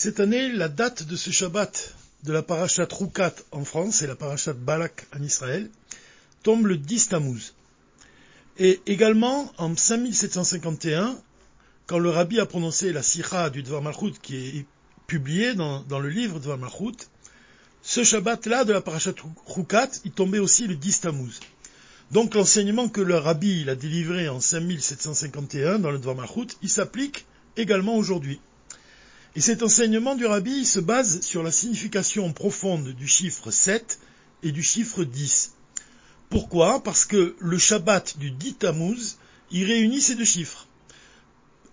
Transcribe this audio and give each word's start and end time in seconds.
Cette 0.00 0.20
année, 0.20 0.52
la 0.52 0.68
date 0.68 1.02
de 1.02 1.16
ce 1.16 1.32
Shabbat 1.32 1.92
de 2.22 2.32
la 2.32 2.44
parashat 2.44 2.86
Rukat 2.88 3.34
en 3.50 3.64
France 3.64 4.00
et 4.02 4.06
la 4.06 4.14
parashat 4.14 4.52
Balak 4.52 5.08
en 5.12 5.20
Israël 5.24 5.68
tombe 6.44 6.68
le 6.68 6.76
10 6.76 7.08
Tammuz. 7.08 7.52
Et 8.60 8.80
également, 8.86 9.52
en 9.58 9.74
5751, 9.74 11.18
quand 11.88 11.98
le 11.98 12.10
rabbi 12.10 12.38
a 12.38 12.46
prononcé 12.46 12.92
la 12.92 13.02
sikha 13.02 13.50
du 13.50 13.64
Dvar 13.64 13.82
Malchut, 13.82 14.12
qui 14.22 14.36
est 14.36 14.66
publié 15.08 15.54
dans, 15.54 15.82
le 15.98 16.08
livre 16.08 16.38
Dvar 16.38 16.58
Malchut, 16.58 17.08
ce 17.82 18.04
Shabbat-là 18.04 18.64
de 18.64 18.72
la 18.72 18.80
parashat 18.80 19.14
Rukat, 19.48 19.90
il 20.04 20.12
tombait 20.12 20.38
aussi 20.38 20.68
le 20.68 20.76
10 20.76 21.00
Tammuz. 21.00 21.40
Donc 22.12 22.36
l'enseignement 22.36 22.88
que 22.88 23.00
le 23.00 23.16
rabbi 23.16 23.68
a 23.68 23.74
délivré 23.74 24.28
en 24.28 24.38
5751 24.38 25.80
dans 25.80 25.90
le 25.90 25.98
Dvar 25.98 26.14
Malchut, 26.14 26.56
il 26.62 26.68
s'applique 26.68 27.26
également 27.56 27.96
aujourd'hui. 27.96 28.38
Et 29.36 29.40
cet 29.40 29.62
enseignement 29.62 30.14
du 30.14 30.26
rabbi 30.26 30.64
se 30.64 30.80
base 30.80 31.20
sur 31.20 31.42
la 31.42 31.52
signification 31.52 32.32
profonde 32.32 32.88
du 32.88 33.06
chiffre 33.06 33.50
7 33.50 33.98
et 34.42 34.52
du 34.52 34.62
chiffre 34.62 35.04
10. 35.04 35.52
Pourquoi? 36.30 36.82
Parce 36.82 37.04
que 37.04 37.36
le 37.38 37.58
Shabbat 37.58 38.18
du 38.18 38.30
dit 38.30 38.54
Tammuz, 38.54 39.16
il 39.50 39.64
réunit 39.64 40.00
ces 40.00 40.14
deux 40.14 40.24
chiffres. 40.24 40.66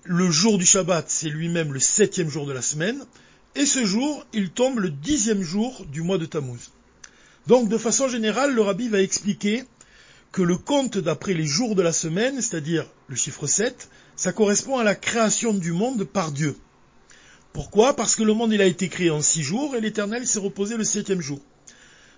Le 0.03 0.29
jour 0.29 0.57
du 0.57 0.65
Shabbat, 0.65 1.09
c'est 1.09 1.29
lui-même 1.29 1.73
le 1.73 1.79
septième 1.79 2.29
jour 2.29 2.45
de 2.45 2.53
la 2.53 2.61
semaine, 2.61 3.03
et 3.55 3.65
ce 3.65 3.85
jour, 3.85 4.25
il 4.33 4.49
tombe 4.49 4.79
le 4.79 4.89
dixième 4.89 5.41
jour 5.41 5.85
du 5.91 6.01
mois 6.01 6.17
de 6.17 6.25
Tammuz. 6.25 6.71
Donc, 7.47 7.69
de 7.69 7.77
façon 7.77 8.07
générale, 8.07 8.53
le 8.53 8.61
rabbi 8.61 8.89
va 8.89 9.01
expliquer 9.01 9.63
que 10.31 10.41
le 10.41 10.57
compte 10.57 10.97
d'après 10.97 11.33
les 11.33 11.45
jours 11.45 11.75
de 11.75 11.81
la 11.81 11.93
semaine, 11.93 12.41
c'est-à-dire 12.41 12.85
le 13.07 13.15
chiffre 13.15 13.47
7, 13.47 13.89
ça 14.15 14.33
correspond 14.33 14.77
à 14.77 14.83
la 14.83 14.95
création 14.95 15.53
du 15.53 15.71
monde 15.71 16.03
par 16.03 16.31
Dieu. 16.31 16.57
Pourquoi? 17.55 17.95
Parce 17.95 18.17
que 18.17 18.23
le 18.23 18.33
monde 18.33 18.51
il 18.51 18.61
a 18.61 18.65
été 18.65 18.89
créé 18.89 19.09
en 19.09 19.21
six 19.21 19.41
jours 19.41 19.77
et 19.77 19.79
l'Éternel 19.79 20.27
s'est 20.27 20.39
reposé 20.39 20.75
le 20.75 20.83
septième 20.83 21.21
jour. 21.21 21.39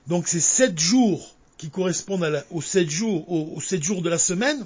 Donc 0.08 0.28
ces 0.28 0.40
sept 0.40 0.80
jours 0.80 1.36
qui 1.60 1.70
correspondent 1.70 2.44
aux 2.50 2.62
sept 2.64 2.90
jours, 2.90 3.22
de 3.22 4.10
la 4.10 4.18
semaine, 4.18 4.66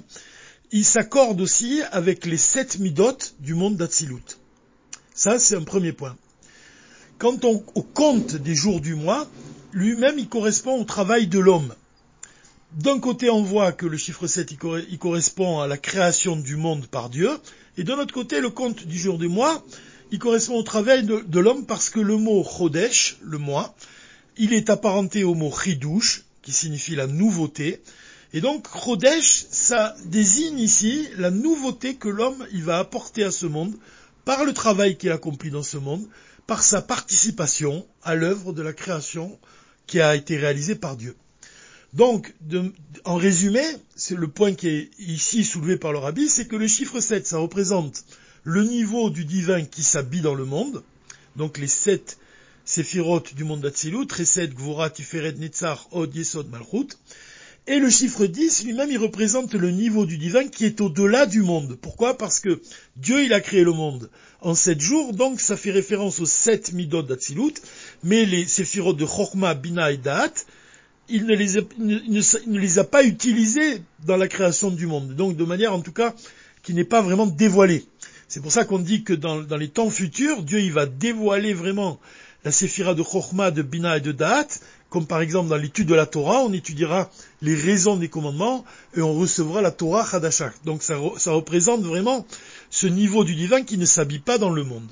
ils 0.70 0.86
s'accordent 0.86 1.42
aussi 1.42 1.82
avec 1.92 2.24
les 2.24 2.38
sept 2.38 2.78
midotes 2.78 3.34
du 3.38 3.52
monde 3.52 3.76
d'Atsilut. 3.76 4.38
Ça, 5.14 5.38
c'est 5.38 5.56
un 5.56 5.62
premier 5.62 5.92
point. 5.92 6.16
Quant 7.18 7.38
au 7.42 7.82
compte 7.82 8.36
des 8.36 8.54
jours 8.54 8.80
du 8.80 8.94
mois, 8.94 9.28
lui-même, 9.74 10.18
il 10.18 10.30
correspond 10.30 10.80
au 10.80 10.84
travail 10.84 11.26
de 11.26 11.38
l'homme. 11.38 11.74
D'un 12.72 12.98
côté, 12.98 13.28
on 13.28 13.42
voit 13.42 13.72
que 13.72 13.84
le 13.84 13.98
chiffre 13.98 14.26
7, 14.26 14.52
il, 14.90 14.98
correspond 14.98 15.60
à 15.60 15.66
la 15.66 15.76
création 15.76 16.34
du 16.34 16.56
monde 16.56 16.86
par 16.86 17.10
Dieu, 17.10 17.28
et 17.76 17.84
de 17.84 17.92
l'autre 17.92 18.14
côté, 18.14 18.40
le 18.40 18.48
compte 18.48 18.86
du 18.86 18.98
jour 18.98 19.18
du 19.18 19.28
mois, 19.28 19.62
il 20.12 20.18
correspond 20.18 20.56
au 20.56 20.62
travail 20.62 21.04
de, 21.04 21.40
l'homme 21.40 21.64
parce 21.64 21.88
que 21.88 21.98
le 21.98 22.18
mot 22.18 22.44
Chodesh, 22.44 23.16
le 23.22 23.38
mois, 23.38 23.74
il 24.36 24.52
est 24.52 24.68
apparenté 24.68 25.24
au 25.24 25.34
mot 25.34 25.50
Chidouche, 25.50 26.24
qui 26.42 26.52
signifie 26.52 26.94
la 26.94 27.06
nouveauté. 27.06 27.82
Et 28.34 28.42
donc 28.42 28.68
Chodesh, 28.68 29.46
ça 29.50 29.96
désigne 30.04 30.58
ici 30.58 31.08
la 31.16 31.30
nouveauté 31.30 31.94
que 31.94 32.10
l'homme 32.10 32.46
il 32.52 32.62
va 32.62 32.78
apporter 32.78 33.24
à 33.24 33.30
ce 33.30 33.46
monde 33.46 33.74
par 34.26 34.44
le 34.44 34.52
travail 34.52 34.98
qu'il 34.98 35.10
accomplit 35.12 35.50
dans 35.50 35.62
ce 35.62 35.78
monde, 35.78 36.06
par 36.46 36.62
sa 36.62 36.82
participation 36.82 37.86
à 38.02 38.14
l'œuvre 38.14 38.52
de 38.52 38.60
la 38.60 38.74
création 38.74 39.38
qui 39.86 39.98
a 40.02 40.14
été 40.14 40.36
réalisée 40.36 40.74
par 40.74 40.96
Dieu. 40.96 41.16
Donc, 41.94 42.34
en 43.04 43.16
résumé, 43.16 43.62
c'est 43.96 44.16
le 44.16 44.28
point 44.28 44.54
qui 44.54 44.68
est 44.68 44.90
ici 44.98 45.42
soulevé 45.44 45.76
par 45.76 45.92
le 45.92 45.98
rabbi, 45.98 46.28
c'est 46.28 46.48
que 46.48 46.56
le 46.56 46.66
chiffre 46.66 47.00
7, 47.00 47.26
ça 47.26 47.38
représente 47.38 48.04
le 48.44 48.64
niveau 48.64 49.10
du 49.10 49.24
divin 49.24 49.64
qui 49.64 49.82
s'habille 49.82 50.20
dans 50.20 50.34
le 50.34 50.44
monde, 50.44 50.82
donc 51.36 51.58
les 51.58 51.68
sept 51.68 52.18
séphirotes 52.64 53.34
du 53.34 53.44
monde 53.44 53.60
d'Atsilut, 53.60 54.06
Tiferet, 54.06 55.32
Netzar, 55.32 55.88
Od, 55.92 56.14
Yesod, 56.14 56.50
Malchut, 56.50 56.96
et 57.68 57.78
le 57.78 57.90
chiffre 57.90 58.26
10, 58.26 58.64
lui-même, 58.64 58.90
il 58.90 58.98
représente 58.98 59.54
le 59.54 59.70
niveau 59.70 60.04
du 60.04 60.18
divin 60.18 60.48
qui 60.48 60.64
est 60.64 60.80
au-delà 60.80 61.26
du 61.26 61.42
monde. 61.42 61.78
Pourquoi? 61.80 62.18
Parce 62.18 62.40
que 62.40 62.60
Dieu, 62.96 63.24
il 63.24 63.32
a 63.32 63.40
créé 63.40 63.62
le 63.62 63.72
monde 63.72 64.10
en 64.40 64.56
sept 64.56 64.80
jours, 64.80 65.12
donc 65.12 65.40
ça 65.40 65.56
fait 65.56 65.70
référence 65.70 66.18
aux 66.18 66.26
sept 66.26 66.72
midot 66.72 67.02
d'Atsilut, 67.02 67.54
mais 68.02 68.24
les 68.24 68.46
séphirotes 68.46 68.96
de 68.96 69.06
Chorma, 69.06 69.54
Bina 69.54 69.92
et 69.92 69.96
Da'at, 69.96 70.32
il 71.08 71.26
ne 71.26 72.58
les 72.58 72.78
a 72.78 72.84
pas 72.84 73.04
utilisés 73.04 73.82
dans 74.04 74.16
la 74.16 74.26
création 74.26 74.70
du 74.70 74.88
monde. 74.88 75.14
Donc 75.14 75.36
de 75.36 75.44
manière, 75.44 75.72
en 75.72 75.80
tout 75.80 75.92
cas, 75.92 76.14
qui 76.64 76.74
n'est 76.74 76.84
pas 76.84 77.02
vraiment 77.02 77.26
dévoilée. 77.26 77.84
C'est 78.32 78.40
pour 78.40 78.50
ça 78.50 78.64
qu'on 78.64 78.78
dit 78.78 79.04
que 79.04 79.12
dans, 79.12 79.44
les 79.58 79.68
temps 79.68 79.90
futurs, 79.90 80.42
Dieu 80.42 80.60
il 80.60 80.72
va 80.72 80.86
dévoiler 80.86 81.52
vraiment 81.52 82.00
la 82.44 82.50
séphira 82.50 82.94
de 82.94 83.02
Chochma, 83.02 83.50
de 83.50 83.60
Bina 83.60 83.98
et 83.98 84.00
de 84.00 84.10
Da'at, 84.10 84.48
comme 84.88 85.06
par 85.06 85.20
exemple 85.20 85.50
dans 85.50 85.58
l'étude 85.58 85.86
de 85.86 85.94
la 85.94 86.06
Torah, 86.06 86.38
on 86.38 86.50
étudiera 86.54 87.10
les 87.42 87.54
raisons 87.54 87.96
des 87.96 88.08
commandements 88.08 88.64
et 88.96 89.02
on 89.02 89.12
recevra 89.12 89.60
la 89.60 89.70
Torah 89.70 90.08
Hadashah. 90.10 90.50
Donc 90.64 90.82
ça, 90.82 90.96
ça 91.18 91.32
représente 91.32 91.82
vraiment 91.82 92.26
ce 92.70 92.86
niveau 92.86 93.22
du 93.24 93.34
divin 93.34 93.64
qui 93.64 93.76
ne 93.76 93.84
s'habille 93.84 94.20
pas 94.20 94.38
dans 94.38 94.48
le 94.48 94.64
monde. 94.64 94.88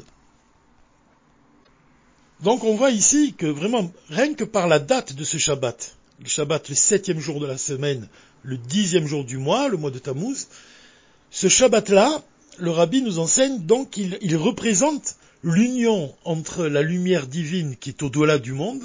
Donc 2.42 2.62
on 2.62 2.76
voit 2.76 2.90
ici 2.90 3.32
que 3.32 3.46
vraiment, 3.46 3.90
rien 4.10 4.34
que 4.34 4.44
par 4.44 4.68
la 4.68 4.80
date 4.80 5.14
de 5.14 5.24
ce 5.24 5.38
Shabbat, 5.38 5.96
le 6.22 6.28
Shabbat 6.28 6.68
le 6.68 6.74
septième 6.74 7.20
jour 7.20 7.40
de 7.40 7.46
la 7.46 7.56
semaine, 7.56 8.06
le 8.42 8.58
dixième 8.58 9.06
jour 9.06 9.24
du 9.24 9.38
mois, 9.38 9.70
le 9.70 9.78
mois 9.78 9.90
de 9.90 9.98
Tammuz, 9.98 10.46
ce 11.30 11.48
Shabbat-là, 11.48 12.22
le 12.60 12.70
rabbi 12.70 13.02
nous 13.02 13.18
enseigne 13.18 13.58
donc 13.60 13.90
qu'il 13.90 14.36
représente 14.36 15.16
l'union 15.42 16.14
entre 16.24 16.66
la 16.66 16.82
lumière 16.82 17.26
divine 17.26 17.76
qui 17.76 17.90
est 17.90 18.02
au-delà 18.02 18.38
du 18.38 18.52
monde 18.52 18.82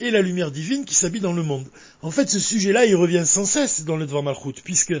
et 0.00 0.10
la 0.10 0.22
lumière 0.22 0.50
divine 0.50 0.84
qui 0.84 0.94
s'habille 0.94 1.20
dans 1.20 1.32
le 1.32 1.42
monde. 1.42 1.66
En 2.02 2.10
fait, 2.10 2.28
ce 2.28 2.38
sujet-là, 2.38 2.86
il 2.86 2.96
revient 2.96 3.24
sans 3.26 3.44
cesse 3.44 3.84
dans 3.84 3.96
le 3.96 4.06
Dvar 4.06 4.22
Malchut, 4.22 4.60
puisque 4.62 4.94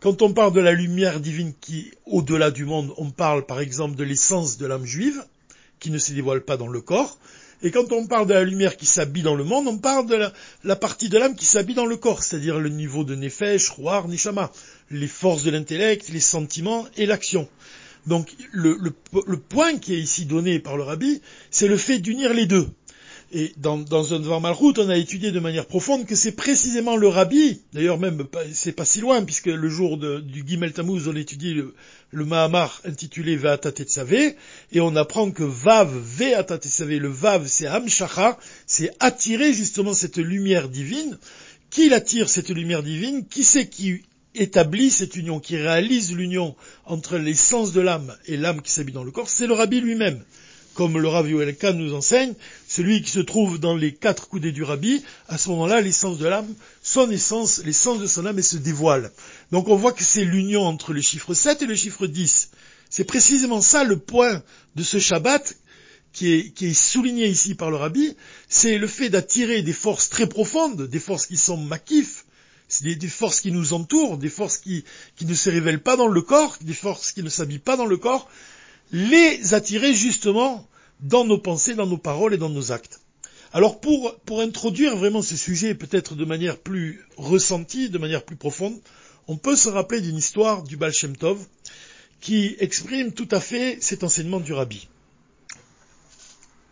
quand 0.00 0.22
on 0.22 0.32
parle 0.32 0.52
de 0.52 0.60
la 0.60 0.72
lumière 0.72 1.20
divine 1.20 1.52
qui 1.60 1.80
est 1.80 1.92
au-delà 2.06 2.50
du 2.50 2.64
monde, 2.64 2.92
on 2.98 3.10
parle 3.10 3.46
par 3.46 3.60
exemple 3.60 3.96
de 3.96 4.04
l'essence 4.04 4.58
de 4.58 4.66
l'âme 4.66 4.84
juive, 4.84 5.24
qui 5.80 5.90
ne 5.90 5.98
se 5.98 6.12
dévoile 6.12 6.42
pas 6.42 6.56
dans 6.56 6.68
le 6.68 6.80
corps, 6.80 7.18
et 7.64 7.70
quand 7.70 7.92
on 7.92 8.06
parle 8.06 8.26
de 8.26 8.34
la 8.34 8.44
lumière 8.44 8.76
qui 8.76 8.84
s'habille 8.84 9.22
dans 9.22 9.34
le 9.34 9.42
monde, 9.42 9.66
on 9.66 9.78
parle 9.78 10.06
de 10.06 10.18
la, 10.64 10.76
partie 10.76 11.08
de 11.08 11.16
l'âme 11.16 11.34
qui 11.34 11.46
s'habille 11.46 11.74
dans 11.74 11.86
le 11.86 11.96
corps, 11.96 12.22
c'est-à-dire 12.22 12.60
le 12.60 12.68
niveau 12.68 13.04
de 13.04 13.14
Nefesh, 13.14 13.70
Ruar, 13.70 14.06
Nishama, 14.06 14.52
les 14.90 15.08
forces 15.08 15.44
de 15.44 15.50
l'intellect, 15.50 16.10
les 16.10 16.20
sentiments 16.20 16.86
et 16.98 17.06
l'action. 17.06 17.48
Donc 18.06 18.30
le, 18.52 18.92
point 19.48 19.78
qui 19.78 19.94
est 19.94 19.98
ici 19.98 20.26
donné 20.26 20.58
par 20.58 20.76
le 20.76 20.82
rabbi, 20.82 21.22
c'est 21.50 21.66
le 21.66 21.78
fait 21.78 22.00
d'unir 22.00 22.34
les 22.34 22.44
deux. 22.44 22.68
Et 23.32 23.52
dans, 23.56 23.78
dans 23.78 24.14
un 24.14 24.20
Dvar 24.20 24.40
Malchut, 24.40 24.78
on 24.78 24.88
a 24.88 24.96
étudié 24.96 25.32
de 25.32 25.40
manière 25.40 25.66
profonde 25.66 26.06
que 26.06 26.14
c'est 26.14 26.32
précisément 26.32 26.96
le 26.96 27.08
rabbi, 27.08 27.62
d'ailleurs 27.72 27.98
même 27.98 28.24
c'est 28.52 28.72
pas 28.72 28.84
si 28.84 29.00
loin, 29.00 29.24
puisque 29.24 29.46
le 29.46 29.68
jour 29.68 29.98
du 29.98 30.44
Gimel 30.46 30.72
Tammuz, 30.72 31.08
on 31.08 31.16
étudie 31.16 31.54
le, 31.54 31.74
le 32.12 32.24
Mahamar 32.24 32.80
intitulé 32.84 33.36
Ve'ata 33.36 33.72
Tetzaveh, 33.72 34.36
et 34.72 34.80
on 34.80 34.94
apprend 34.94 35.30
que 35.30 35.42
Vav, 35.42 35.90
Ve'ata 36.18 36.58
Tetzaveh, 36.58 36.98
le 36.98 37.08
Vav 37.08 37.46
c'est 37.46 37.66
Hamshacha, 37.66 38.38
c'est 38.66 38.94
attirer 39.00 39.52
justement 39.52 39.94
cette 39.94 40.18
lumière 40.18 40.68
divine. 40.68 41.18
Qui 41.70 41.88
l'attire 41.88 42.28
cette 42.28 42.50
lumière 42.50 42.84
divine? 42.84 43.26
Qui 43.26 43.42
c'est 43.42 43.66
qui 43.66 44.02
établit 44.36 44.90
cette 44.90 45.16
union, 45.16 45.40
qui 45.40 45.56
réalise 45.56 46.14
l'union 46.14 46.54
entre 46.84 47.18
l'essence 47.18 47.72
de 47.72 47.80
l'âme 47.80 48.14
et 48.26 48.36
l'âme 48.36 48.62
qui 48.62 48.70
s'habille 48.70 48.94
dans 48.94 49.02
le 49.02 49.10
corps? 49.10 49.28
C'est 49.28 49.48
le 49.48 49.54
rabbi 49.54 49.80
lui-même. 49.80 50.22
Comme 50.74 50.98
le 50.98 51.08
Rav 51.08 51.28
Yoel 51.28 51.56
nous 51.74 51.94
enseigne, 51.94 52.34
celui 52.74 53.02
qui 53.02 53.10
se 53.12 53.20
trouve 53.20 53.60
dans 53.60 53.76
les 53.76 53.94
quatre 53.94 54.26
coudées 54.26 54.50
du 54.50 54.64
Rabbi, 54.64 55.04
à 55.28 55.38
ce 55.38 55.48
moment-là, 55.50 55.80
l'essence 55.80 56.18
de 56.18 56.26
l'âme, 56.26 56.52
son 56.82 57.08
essence, 57.08 57.62
l'essence 57.64 58.00
de 58.00 58.08
son 58.08 58.26
âme, 58.26 58.38
elle 58.38 58.42
se 58.42 58.56
dévoile. 58.56 59.12
Donc 59.52 59.68
on 59.68 59.76
voit 59.76 59.92
que 59.92 60.02
c'est 60.02 60.24
l'union 60.24 60.62
entre 60.62 60.92
le 60.92 61.00
chiffre 61.00 61.34
7 61.34 61.62
et 61.62 61.66
le 61.66 61.76
chiffre 61.76 62.08
10. 62.08 62.50
C'est 62.90 63.04
précisément 63.04 63.60
ça 63.60 63.84
le 63.84 64.00
point 64.00 64.42
de 64.74 64.82
ce 64.82 64.98
Shabbat 64.98 65.56
qui 66.12 66.32
est, 66.32 66.74
souligné 66.74 67.28
ici 67.28 67.54
par 67.54 67.70
le 67.70 67.76
Rabbi, 67.76 68.16
c'est 68.48 68.76
le 68.76 68.88
fait 68.88 69.08
d'attirer 69.08 69.62
des 69.62 69.72
forces 69.72 70.08
très 70.08 70.28
profondes, 70.28 70.88
des 70.88 70.98
forces 70.98 71.26
qui 71.26 71.36
sont 71.36 71.56
makifs, 71.56 72.24
des, 72.82 72.96
des, 72.96 73.08
forces 73.08 73.40
qui 73.40 73.52
nous 73.52 73.72
entourent, 73.72 74.18
des 74.18 74.28
forces 74.28 74.58
qui, 74.58 74.84
qui 75.14 75.26
ne 75.26 75.34
se 75.34 75.48
révèlent 75.48 75.82
pas 75.82 75.96
dans 75.96 76.08
le 76.08 76.22
corps, 76.22 76.56
des 76.60 76.74
forces 76.74 77.12
qui 77.12 77.22
ne 77.22 77.28
s'habillent 77.28 77.58
pas 77.60 77.76
dans 77.76 77.86
le 77.86 77.98
corps, 77.98 78.28
les 78.90 79.54
attirer 79.54 79.94
justement 79.94 80.66
dans 81.00 81.24
nos 81.24 81.38
pensées, 81.38 81.74
dans 81.74 81.86
nos 81.86 81.98
paroles 81.98 82.34
et 82.34 82.38
dans 82.38 82.48
nos 82.48 82.72
actes. 82.72 83.00
Alors 83.52 83.80
pour, 83.80 84.16
pour 84.26 84.40
introduire 84.40 84.96
vraiment 84.96 85.22
ce 85.22 85.36
sujet 85.36 85.74
peut-être 85.74 86.14
de 86.16 86.24
manière 86.24 86.58
plus 86.58 87.04
ressentie, 87.16 87.88
de 87.88 87.98
manière 87.98 88.24
plus 88.24 88.36
profonde, 88.36 88.80
on 89.28 89.36
peut 89.36 89.56
se 89.56 89.68
rappeler 89.68 90.00
d'une 90.00 90.16
histoire 90.16 90.64
du 90.64 90.76
Baal 90.76 90.92
Shem 90.92 91.16
Tov 91.16 91.38
qui 92.20 92.56
exprime 92.58 93.12
tout 93.12 93.28
à 93.30 93.40
fait 93.40 93.78
cet 93.80 94.02
enseignement 94.02 94.40
du 94.40 94.52
Rabbi. 94.52 94.88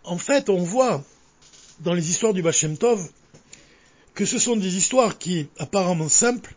En 0.04 0.18
fait, 0.18 0.48
on 0.48 0.62
voit 0.64 1.04
dans 1.80 1.94
les 1.94 2.10
histoires 2.10 2.34
du 2.34 2.42
Baal 2.42 2.52
Shem 2.52 2.76
Tov 2.76 3.08
que 4.14 4.24
ce 4.26 4.38
sont 4.38 4.56
des 4.56 4.76
histoires 4.76 5.18
qui, 5.18 5.46
apparemment 5.58 6.08
simples, 6.08 6.54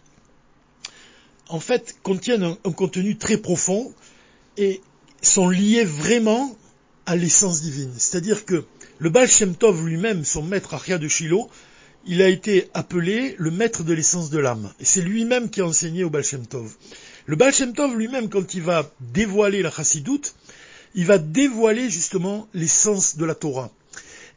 en 1.50 1.59
fait, 1.59 1.95
contiennent 2.01 2.44
un, 2.44 2.57
un 2.65 2.71
contenu 2.71 3.17
très 3.17 3.38
profond 3.38 3.94
et 4.57 4.81
sont 5.21 5.50
liés 5.50 5.85
vraiment 5.85 6.56
à 7.06 7.16
l'essence 7.16 7.62
divine. 7.62 7.94
C'est-à-dire 7.98 8.46
que 8.46 8.66
le 8.98 9.10
Baal 9.10 9.30
Shem 9.30 9.56
Tov 9.56 9.86
lui-même, 9.86 10.25
son 10.25 10.42
maître 10.42 10.74
Aria 10.74 10.98
de 10.98 11.07
Shiloh, 11.07 11.50
il 12.07 12.22
a 12.22 12.30
été 12.30 12.69
appelé 12.74 13.36
le 13.38 13.52
maître 13.52 13.84
de 13.84 13.94
l'essence 13.94 14.30
de 14.30 14.40
l'âme. 14.40 14.72
Et 14.80 14.86
c'est 14.86 15.02
lui-même 15.02 15.50
qui 15.50 15.62
a 15.62 15.66
enseigné 15.66 16.04
au 16.04 16.10
Baal 16.10 16.24
Shem 16.24 16.46
Tov. 16.46 16.72
Le 17.25 17.36
Baal 17.36 17.54
Shem 17.54 17.74
Tov 17.74 17.96
lui-même, 17.96 18.30
quand 18.30 18.54
il 18.54 18.62
va 18.62 18.92
dévoiler 19.00 19.62
la 19.62 19.72
chassidoute, 19.72 20.36
il 20.94 21.06
va 21.06 21.18
dévoiler 21.18 21.90
justement 21.90 22.48
l'essence 22.54 23.18
de 23.18 23.25
la 23.25 23.36
Torah. 23.36 23.72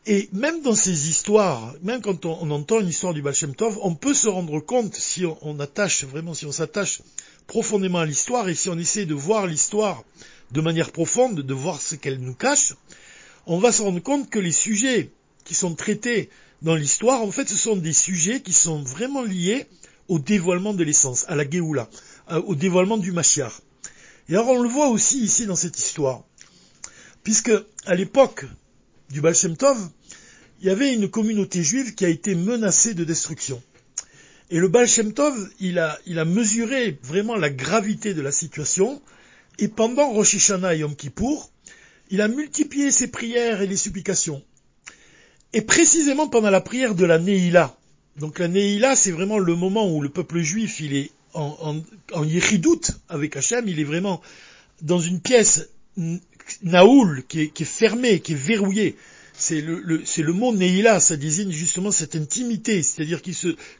Et 0.07 0.29
même 0.33 0.63
dans 0.63 0.75
ces 0.75 1.09
histoires, 1.11 1.75
même 1.83 2.01
quand 2.01 2.25
on, 2.25 2.51
entend 2.51 2.81
une 2.81 2.89
histoire 2.89 3.13
du 3.13 3.21
Baal 3.21 3.35
Shem 3.35 3.55
Tov, 3.55 3.79
on 3.83 3.95
peut 3.95 4.15
se 4.15 4.29
rendre 4.29 4.59
compte, 4.61 4.95
si 4.95 5.25
on 5.43 5.61
attache 5.61 6.05
vraiment, 6.05 6.35
si 6.35 6.47
on 6.47 6.53
s'attache 6.53 7.03
profondément 7.47 7.99
à 7.99 8.07
l'histoire, 8.07 8.49
et 8.49 8.55
si 8.55 8.71
on 8.71 8.79
essaie 8.79 9.07
de 9.07 9.15
voir 9.15 9.47
l'histoire 9.47 10.05
de 10.53 10.61
manière 10.61 10.93
profonde, 10.93 11.41
de 11.41 11.55
voir 11.55 11.81
ce 11.81 11.95
qu'elle 11.95 12.21
nous 12.21 12.35
cache, 12.35 12.75
on 13.47 13.59
va 13.59 13.73
se 13.73 13.83
rendre 13.83 14.01
compte 14.01 14.31
que 14.31 14.39
les 14.39 14.53
sujets 14.53 15.11
qui 15.45 15.55
sont 15.55 15.75
traités 15.75 16.31
dans 16.63 16.75
l'histoire, 16.75 17.23
en 17.23 17.31
fait, 17.31 17.49
ce 17.49 17.57
sont 17.57 17.77
des 17.77 17.93
sujets 17.93 18.43
qui 18.43 18.53
sont 18.53 18.83
vraiment 18.83 19.23
liés 19.23 19.67
au 20.09 20.19
dévoilement 20.19 20.75
de 20.75 20.85
l'essence, 20.85 21.25
à 21.29 21.37
la 21.37 21.49
Géoula, 21.49 21.89
au 22.47 22.55
dévoilement 22.55 22.99
du 22.99 23.13
Mashiach. 23.13 23.53
Et 24.29 24.35
alors 24.35 24.49
on 24.49 24.63
le 24.63 24.69
voit 24.69 24.89
aussi 24.89 25.21
ici 25.21 25.47
dans 25.47 25.57
cette 25.57 25.79
histoire, 25.79 26.25
puisque 27.23 27.53
à 27.87 27.95
l'époque 27.95 28.45
du 29.11 29.21
Baal 29.21 29.35
Shem 29.35 29.57
Tov, 29.57 29.79
il 30.61 30.67
y 30.67 30.71
avait 30.71 30.93
une 30.93 31.09
communauté 31.09 31.63
juive 31.63 31.95
qui 31.95 32.05
a 32.05 32.09
été 32.09 32.35
menacée 32.35 32.95
de 32.95 33.05
destruction. 33.05 33.63
Et 34.51 34.59
le 34.59 34.69
Baal 34.69 34.89
Shem 34.89 35.13
Tov, 35.13 35.51
il 35.61 35.79
a, 35.79 35.99
il 36.07 36.19
a 36.19 36.25
mesuré 36.25 36.99
vraiment 37.03 37.37
la 37.37 37.51
gravité 37.51 38.13
de 38.13 38.21
la 38.21 38.33
situation, 38.33 39.01
et 39.59 39.69
pendant 39.69 40.11
Rosh 40.11 40.37
Hashanah 40.37 40.75
et 40.75 40.79
Yom 40.79 40.95
Kippour, 40.95 41.51
il 42.11 42.21
a 42.21 42.29
multiplié 42.29 42.91
ses 42.91 43.09
prières 43.09 43.61
et 43.61 43.67
les 43.67 43.77
supplications. 43.77 44.43
Et 45.53 45.63
précisément 45.63 46.29
pendant 46.29 46.51
la 46.51 46.61
prière 46.61 46.95
de 46.95 47.05
la 47.05 47.19
Neila. 47.19 47.77
Donc 48.19 48.39
la 48.39 48.49
Neila, 48.49 48.97
c'est 48.97 49.11
vraiment 49.11 49.39
le 49.39 49.55
moment 49.55 49.93
où 49.93 50.01
le 50.01 50.09
peuple 50.09 50.41
juif, 50.41 50.81
il 50.81 50.95
est 50.95 51.11
en, 51.35 51.83
en, 52.13 52.25
avec 53.09 53.37
Hachem, 53.37 53.69
il 53.69 53.81
est 53.81 53.85
vraiment 53.85 54.21
dans 54.83 54.99
une 54.99 55.21
pièce 55.21 55.69
naoul, 56.63 57.25
qui 57.29 57.43
est, 57.43 57.49
qui 57.49 57.65
fermée, 57.65 58.21
qui 58.21 58.33
est 58.33 58.37
verrouillée. 58.37 58.97
C'est 59.35 59.61
le, 59.61 59.81
le, 59.81 60.03
c'est 60.05 60.25
mot 60.25 60.53
Neila, 60.53 60.99
ça 60.99 61.17
désigne 61.17 61.53
justement 61.53 61.93
cette 61.93 62.17
intimité, 62.17 62.83
c'est-à-dire 62.83 63.23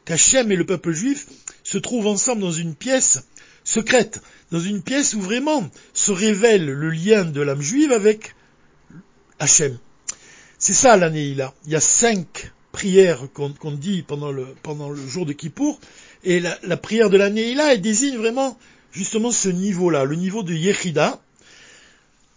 qu'Hachem 0.05 0.51
et 0.51 0.55
le 0.55 0.65
peuple 0.65 0.93
juif 0.93 1.27
se 1.63 1.77
trouvent 1.77 2.07
ensemble 2.07 2.41
dans 2.41 2.51
une 2.51 2.75
pièce 2.75 3.19
secrète, 3.69 4.21
dans 4.51 4.59
une 4.59 4.81
pièce 4.81 5.13
où 5.13 5.21
vraiment 5.21 5.69
se 5.93 6.11
révèle 6.11 6.65
le 6.65 6.89
lien 6.89 7.23
de 7.23 7.39
l'âme 7.39 7.61
juive 7.61 7.91
avec 7.91 8.35
Hachem. 9.37 9.77
C'est 10.57 10.73
ça 10.73 10.97
la 10.97 11.11
Neila. 11.11 11.53
Il 11.65 11.71
y 11.71 11.75
a 11.75 11.79
cinq 11.79 12.51
prières 12.71 13.27
qu'on 13.33 13.71
dit 13.71 14.01
pendant 14.01 14.31
le, 14.31 14.47
jour 15.07 15.25
de 15.27 15.33
Kippour, 15.33 15.79
et 16.23 16.39
la, 16.39 16.77
prière 16.77 17.11
de 17.11 17.17
la 17.17 17.29
Neila, 17.29 17.73
elle 17.73 17.81
désigne 17.81 18.17
vraiment 18.17 18.57
justement 18.91 19.31
ce 19.31 19.49
niveau-là, 19.49 20.03
le 20.03 20.15
niveau 20.15 20.41
de 20.41 20.53
Yechida, 20.53 21.21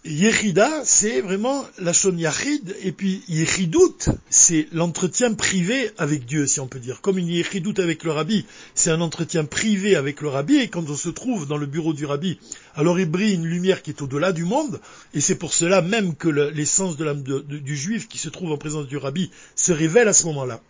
Yechida, 0.04 0.84
c'est 0.84 1.20
vraiment 1.20 1.64
la 1.78 1.93
Shon 1.93 2.16
Yachid, 2.16 2.75
et 2.82 2.90
puis 2.90 3.22
Yechidout, 3.28 4.08
c'est 4.31 4.66
l'entretien 4.72 5.32
privé 5.32 5.93
avec 5.96 6.25
Dieu, 6.25 6.49
si 6.49 6.58
on 6.58 6.66
peut 6.66 6.81
dire. 6.81 7.00
Comme 7.00 7.19
une 7.19 7.28
Yechidout 7.28 7.81
avec 7.81 8.02
le 8.02 8.10
Rabbi, 8.10 8.44
c'est 8.75 8.90
un 8.90 9.00
entretien 9.00 9.44
privé 9.44 9.94
avec 9.94 10.20
le 10.20 10.28
Rabbi, 10.28 10.56
et 10.56 10.66
quand 10.66 10.90
on 10.90 10.96
se 10.96 11.08
trouve 11.08 11.46
dans 11.46 11.56
le 11.56 11.66
bureau 11.66 11.93
du 11.93 12.04
Rabbi, 12.04 12.40
alors 12.75 12.99
il 12.99 13.08
brille 13.08 13.34
une 13.34 13.46
lumière 13.46 13.81
qui 13.81 13.90
est 13.90 14.02
au-delà 14.02 14.32
du 14.32 14.44
monde, 14.44 14.81
et 15.14 15.20
c'est 15.20 15.37
pour 15.37 15.54
cela 15.54 15.82
même 15.82 16.16
que 16.16 16.28
l'essence 16.28 16.96
de 16.96 17.05
l'âme 17.05 17.22
du 17.22 17.76
Juif 17.76 18.08
qui 18.08 18.19
se 18.19 18.28
trouve 18.28 18.50
en 18.50 18.58
présence 18.58 18.88
du 18.88 18.96
Rabbi 18.96 19.31
se 19.55 19.70
révèle 19.70 20.08
à 20.08 20.12
ce 20.12 20.26
moment-là. 20.26 20.60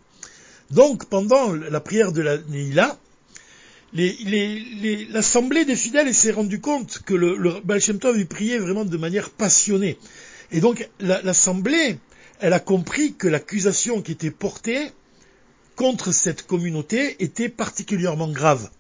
Donc, 0.71 1.07
pendant 1.07 1.53
la 1.53 1.81
prière 1.81 2.13
de 2.13 2.21
la 2.21 2.37
Neila, 2.37 2.99
l'assemblée 3.95 5.65
des 5.65 5.77
fidèles 5.77 6.15
s'est 6.15 6.31
rendu 6.31 6.61
compte 6.61 7.01
que 7.05 7.15
le, 7.15 7.37
le 7.37 7.61
Baal 7.63 7.81
priait 8.29 8.59
vraiment 8.59 8.85
de 8.85 8.97
manière 8.97 9.31
passionnée. 9.31 9.99
Et 10.51 10.61
donc 10.61 10.89
l'assemblée, 11.01 11.99
elle 12.41 12.53
a 12.53 12.61
compris 12.61 13.15
que 13.15 13.29
l'accusation 13.29 14.03
qui 14.03 14.13
était 14.13 14.31
portée 14.31 14.93
contre 15.77 16.13
cette 16.13 16.47
communauté 16.47 17.23
était 17.23 17.49
particulièrement 17.49 18.29
grave. 18.29 18.71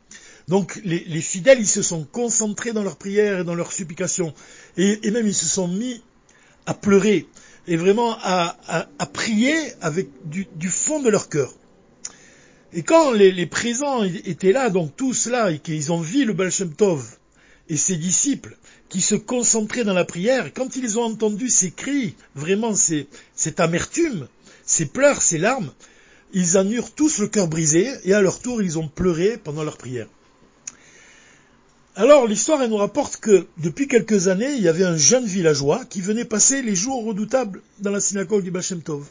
Donc 0.48 0.80
les, 0.84 1.20
fidèles, 1.20 1.60
ils 1.60 1.68
se 1.68 1.82
sont 1.82 2.04
concentrés 2.04 2.72
dans 2.72 2.82
leurs 2.82 2.96
prières 2.96 3.40
et 3.40 3.44
dans 3.44 3.54
leurs 3.54 3.72
supplications, 3.72 4.34
et, 4.76 5.10
même 5.10 5.26
ils 5.26 5.34
se 5.34 5.46
sont 5.46 5.68
mis 5.68 6.02
à 6.66 6.74
pleurer 6.74 7.26
et 7.68 7.76
vraiment 7.76 8.16
à, 8.20 8.86
prier 9.12 9.54
avec 9.80 10.08
du 10.24 10.68
fond 10.68 11.00
de 11.00 11.08
leur 11.08 11.28
cœur. 11.28 11.54
Et 12.74 12.82
quand 12.82 13.12
les, 13.12 13.46
présents 13.46 14.02
étaient 14.02 14.52
là, 14.52 14.70
donc 14.70 14.96
tous 14.96 15.26
là, 15.26 15.50
et 15.50 15.58
qu'ils 15.58 15.92
ont 15.92 16.00
vu 16.00 16.24
le 16.24 16.32
Baal 16.32 16.50
Tov 16.76 17.19
et 17.69 17.76
ses 17.76 17.96
disciples 17.96 18.56
qui 18.88 19.00
se 19.02 19.14
concentraient 19.14 19.84
dans 19.84 19.94
la 19.94 20.06
prière, 20.06 20.52
quand 20.54 20.76
ils 20.76 20.98
ont 20.98 21.04
entendu 21.04 21.48
ces 21.48 21.70
cris, 21.70 22.14
vraiment 22.34 22.74
cette 22.74 23.60
amertume, 23.60 24.26
ces 24.64 24.86
pleurs, 24.86 25.20
ces 25.20 25.38
larmes, 25.38 25.72
ils 26.32 26.56
en 26.56 26.66
eurent 26.69 26.94
tous 26.94 27.19
le 27.19 27.28
cœur 27.28 27.46
brisé, 27.46 27.90
et 28.04 28.14
à 28.14 28.22
leur 28.22 28.40
tour, 28.40 28.62
ils 28.62 28.78
ont 28.78 28.88
pleuré 28.88 29.36
pendant 29.36 29.64
leur 29.64 29.76
prière. 29.76 30.08
Alors, 31.94 32.26
l'histoire, 32.26 32.62
elle 32.62 32.70
nous 32.70 32.76
rapporte 32.76 33.19
que, 33.19 33.46
depuis 33.58 33.86
quelques 33.86 34.28
années, 34.28 34.54
il 34.54 34.62
y 34.62 34.69
avait 34.69 34.84
un 34.84 34.96
jeune 34.96 35.26
villageois 35.26 35.84
qui 35.84 36.00
venait 36.00 36.24
passer 36.24 36.62
les 36.62 36.74
jours 36.74 37.04
redoutables 37.04 37.60
dans 37.80 37.90
la 37.90 38.00
synagogue 38.00 38.44
du 38.44 38.50
Baal 38.50 38.64
Tov. 38.82 39.04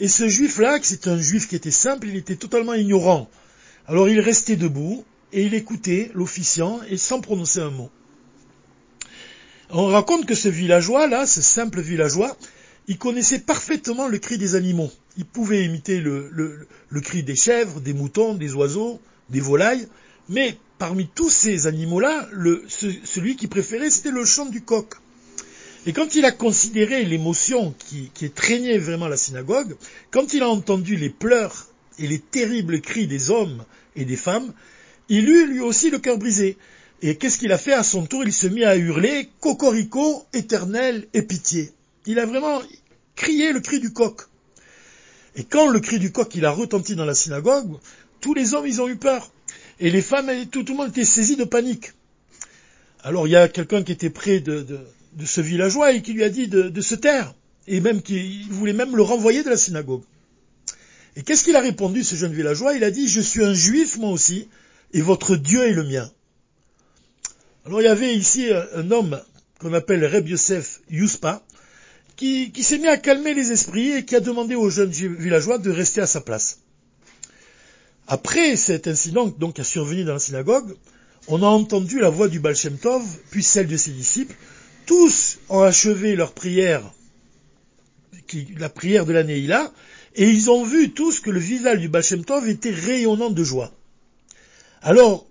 Et 0.00 0.08
ce 0.08 0.28
juif-là, 0.28 0.78
c'est 0.82 1.08
un 1.08 1.20
juif 1.20 1.46
qui 1.46 1.56
était 1.56 1.70
simple, 1.70 2.08
il 2.08 2.16
était 2.16 2.36
totalement 2.36 2.72
ignorant. 2.72 3.28
Alors 3.86 4.08
il 4.08 4.18
restait 4.18 4.56
debout 4.56 5.04
et 5.32 5.44
il 5.44 5.54
écoutait 5.54 6.10
l'officiant 6.14 6.80
et 6.88 6.96
sans 6.96 7.20
prononcer 7.20 7.60
un 7.60 7.70
mot. 7.70 7.90
On 9.68 9.86
raconte 9.86 10.24
que 10.26 10.34
ce 10.34 10.48
villageois-là, 10.48 11.26
ce 11.26 11.42
simple 11.42 11.82
villageois, 11.82 12.36
il 12.88 12.96
connaissait 12.96 13.40
parfaitement 13.40 14.08
le 14.08 14.18
cri 14.18 14.38
des 14.38 14.54
animaux. 14.54 14.90
Il 15.18 15.26
pouvait 15.26 15.64
imiter 15.64 16.00
le, 16.00 16.66
cri 17.02 17.22
des 17.22 17.36
chèvres, 17.36 17.80
des 17.80 17.92
moutons, 17.92 18.34
des 18.34 18.54
oiseaux, 18.54 19.00
des 19.28 19.40
volailles, 19.40 19.86
mais 20.28 20.56
parmi 20.78 21.06
tous 21.06 21.28
ces 21.28 21.66
animaux-là, 21.66 22.26
celui 22.68 23.36
qu'il 23.36 23.50
préférait, 23.50 23.90
c'était 23.90 24.10
le 24.10 24.24
chant 24.24 24.46
du 24.46 24.62
coq. 24.62 24.94
Et 25.86 25.92
quand 25.92 26.14
il 26.14 26.24
a 26.24 26.32
considéré 26.32 27.04
l'émotion 27.04 27.74
qui, 27.78 28.10
qui 28.12 28.30
traînait 28.30 28.78
vraiment 28.78 29.08
la 29.08 29.16
synagogue, 29.16 29.76
quand 30.10 30.34
il 30.34 30.42
a 30.42 30.48
entendu 30.48 30.96
les 30.96 31.08
pleurs 31.08 31.68
et 31.98 32.06
les 32.06 32.18
terribles 32.18 32.80
cris 32.80 33.06
des 33.06 33.30
hommes 33.30 33.64
et 33.96 34.04
des 34.04 34.16
femmes, 34.16 34.52
il 35.08 35.28
eut 35.28 35.46
lui 35.46 35.60
aussi 35.60 35.90
le 35.90 35.98
cœur 35.98 36.18
brisé. 36.18 36.58
Et 37.02 37.16
qu'est-ce 37.16 37.38
qu'il 37.38 37.52
a 37.52 37.58
fait 37.58 37.72
à 37.72 37.82
son 37.82 38.04
tour? 38.04 38.24
Il 38.24 38.32
se 38.32 38.46
mit 38.46 38.64
à 38.64 38.76
hurler 38.76 39.30
Cocorico, 39.40 40.24
éternel 40.34 41.06
et 41.14 41.22
pitié. 41.22 41.72
Il 42.06 42.18
a 42.18 42.26
vraiment 42.26 42.60
crié 43.16 43.52
le 43.52 43.60
cri 43.60 43.80
du 43.80 43.92
coq. 43.92 44.20
Et 45.34 45.44
quand 45.44 45.68
le 45.68 45.80
cri 45.80 45.98
du 45.98 46.12
coq 46.12 46.34
il 46.34 46.44
a 46.44 46.50
retenti 46.50 46.94
dans 46.94 47.06
la 47.06 47.14
synagogue, 47.14 47.78
tous 48.20 48.34
les 48.34 48.52
hommes 48.52 48.66
ils 48.66 48.82
ont 48.82 48.88
eu 48.88 48.96
peur. 48.96 49.32
Et 49.78 49.90
les 49.90 50.02
femmes, 50.02 50.30
tout, 50.50 50.62
tout 50.62 50.72
le 50.72 50.78
monde 50.78 50.90
était 50.90 51.06
saisi 51.06 51.36
de 51.36 51.44
panique. 51.44 51.92
Alors 53.02 53.26
il 53.26 53.30
y 53.30 53.36
a 53.36 53.48
quelqu'un 53.48 53.82
qui 53.82 53.92
était 53.92 54.10
près 54.10 54.40
de, 54.40 54.60
de 54.60 54.78
ce 55.24 55.40
villageois 55.40 55.92
et 55.92 56.02
qui 56.02 56.12
lui 56.12 56.24
a 56.24 56.28
dit 56.28 56.48
de, 56.48 56.80
se 56.80 56.94
taire, 56.94 57.34
et 57.66 57.80
même 57.80 58.02
qu'il 58.02 58.46
voulait 58.50 58.72
même 58.72 58.96
le 58.96 59.02
renvoyer 59.02 59.42
de 59.42 59.50
la 59.50 59.56
synagogue. 59.56 60.02
Et 61.16 61.22
qu'est-ce 61.22 61.44
qu'il 61.44 61.56
a 61.56 61.60
répondu, 61.60 62.04
ce 62.04 62.14
jeune 62.14 62.32
villageois? 62.32 62.74
Il 62.74 62.84
a 62.84 62.90
dit, 62.90 63.08
je 63.08 63.20
suis 63.20 63.44
un 63.44 63.54
juif 63.54 63.98
moi 63.98 64.10
aussi, 64.10 64.48
et 64.92 65.00
votre 65.00 65.36
Dieu 65.36 65.66
est 65.66 65.72
le 65.72 65.84
mien. 65.84 66.10
Alors 67.66 67.80
il 67.80 67.84
y 67.84 67.88
avait 67.88 68.14
ici 68.14 68.48
un 68.74 68.90
homme 68.90 69.20
qu'on 69.58 69.74
appelle 69.74 70.04
Reb 70.04 70.28
Yosef 70.28 70.80
Yuspa, 70.88 71.42
qui, 72.16 72.52
qui 72.52 72.62
s'est 72.62 72.78
mis 72.78 72.88
à 72.88 72.96
calmer 72.96 73.34
les 73.34 73.52
esprits 73.52 73.92
et 73.92 74.04
qui 74.04 74.16
a 74.16 74.20
demandé 74.20 74.54
au 74.54 74.70
jeune 74.70 74.90
villageois 74.90 75.58
de 75.58 75.70
rester 75.70 76.00
à 76.00 76.06
sa 76.06 76.20
place. 76.20 76.60
Après 78.08 78.56
cet 78.56 78.88
incident 78.88 79.28
donc 79.28 79.58
a 79.58 79.64
survenu 79.64 80.04
dans 80.04 80.14
la 80.14 80.18
synagogue, 80.18 80.74
on 81.28 81.42
a 81.42 81.46
entendu 81.46 82.00
la 82.00 82.10
voix 82.10 82.28
du 82.28 82.40
Baal 82.40 82.56
Tov, 82.80 83.04
puis 83.30 83.42
celle 83.42 83.68
de 83.68 83.76
ses 83.76 83.92
disciples, 83.92 84.34
tous 84.90 85.38
ont 85.48 85.60
achevé 85.60 86.16
leur 86.16 86.32
prière, 86.32 86.82
la 88.58 88.68
prière 88.68 89.06
de 89.06 89.12
l'année 89.12 89.40
là, 89.42 89.72
et 90.16 90.28
ils 90.28 90.50
ont 90.50 90.64
vu 90.64 90.90
tous 90.90 91.20
que 91.20 91.30
le 91.30 91.38
visage 91.38 91.78
du 91.78 91.88
Baal 91.88 92.02
Tov 92.26 92.48
était 92.48 92.72
rayonnant 92.72 93.30
de 93.30 93.44
joie. 93.44 93.72
Alors, 94.82 95.28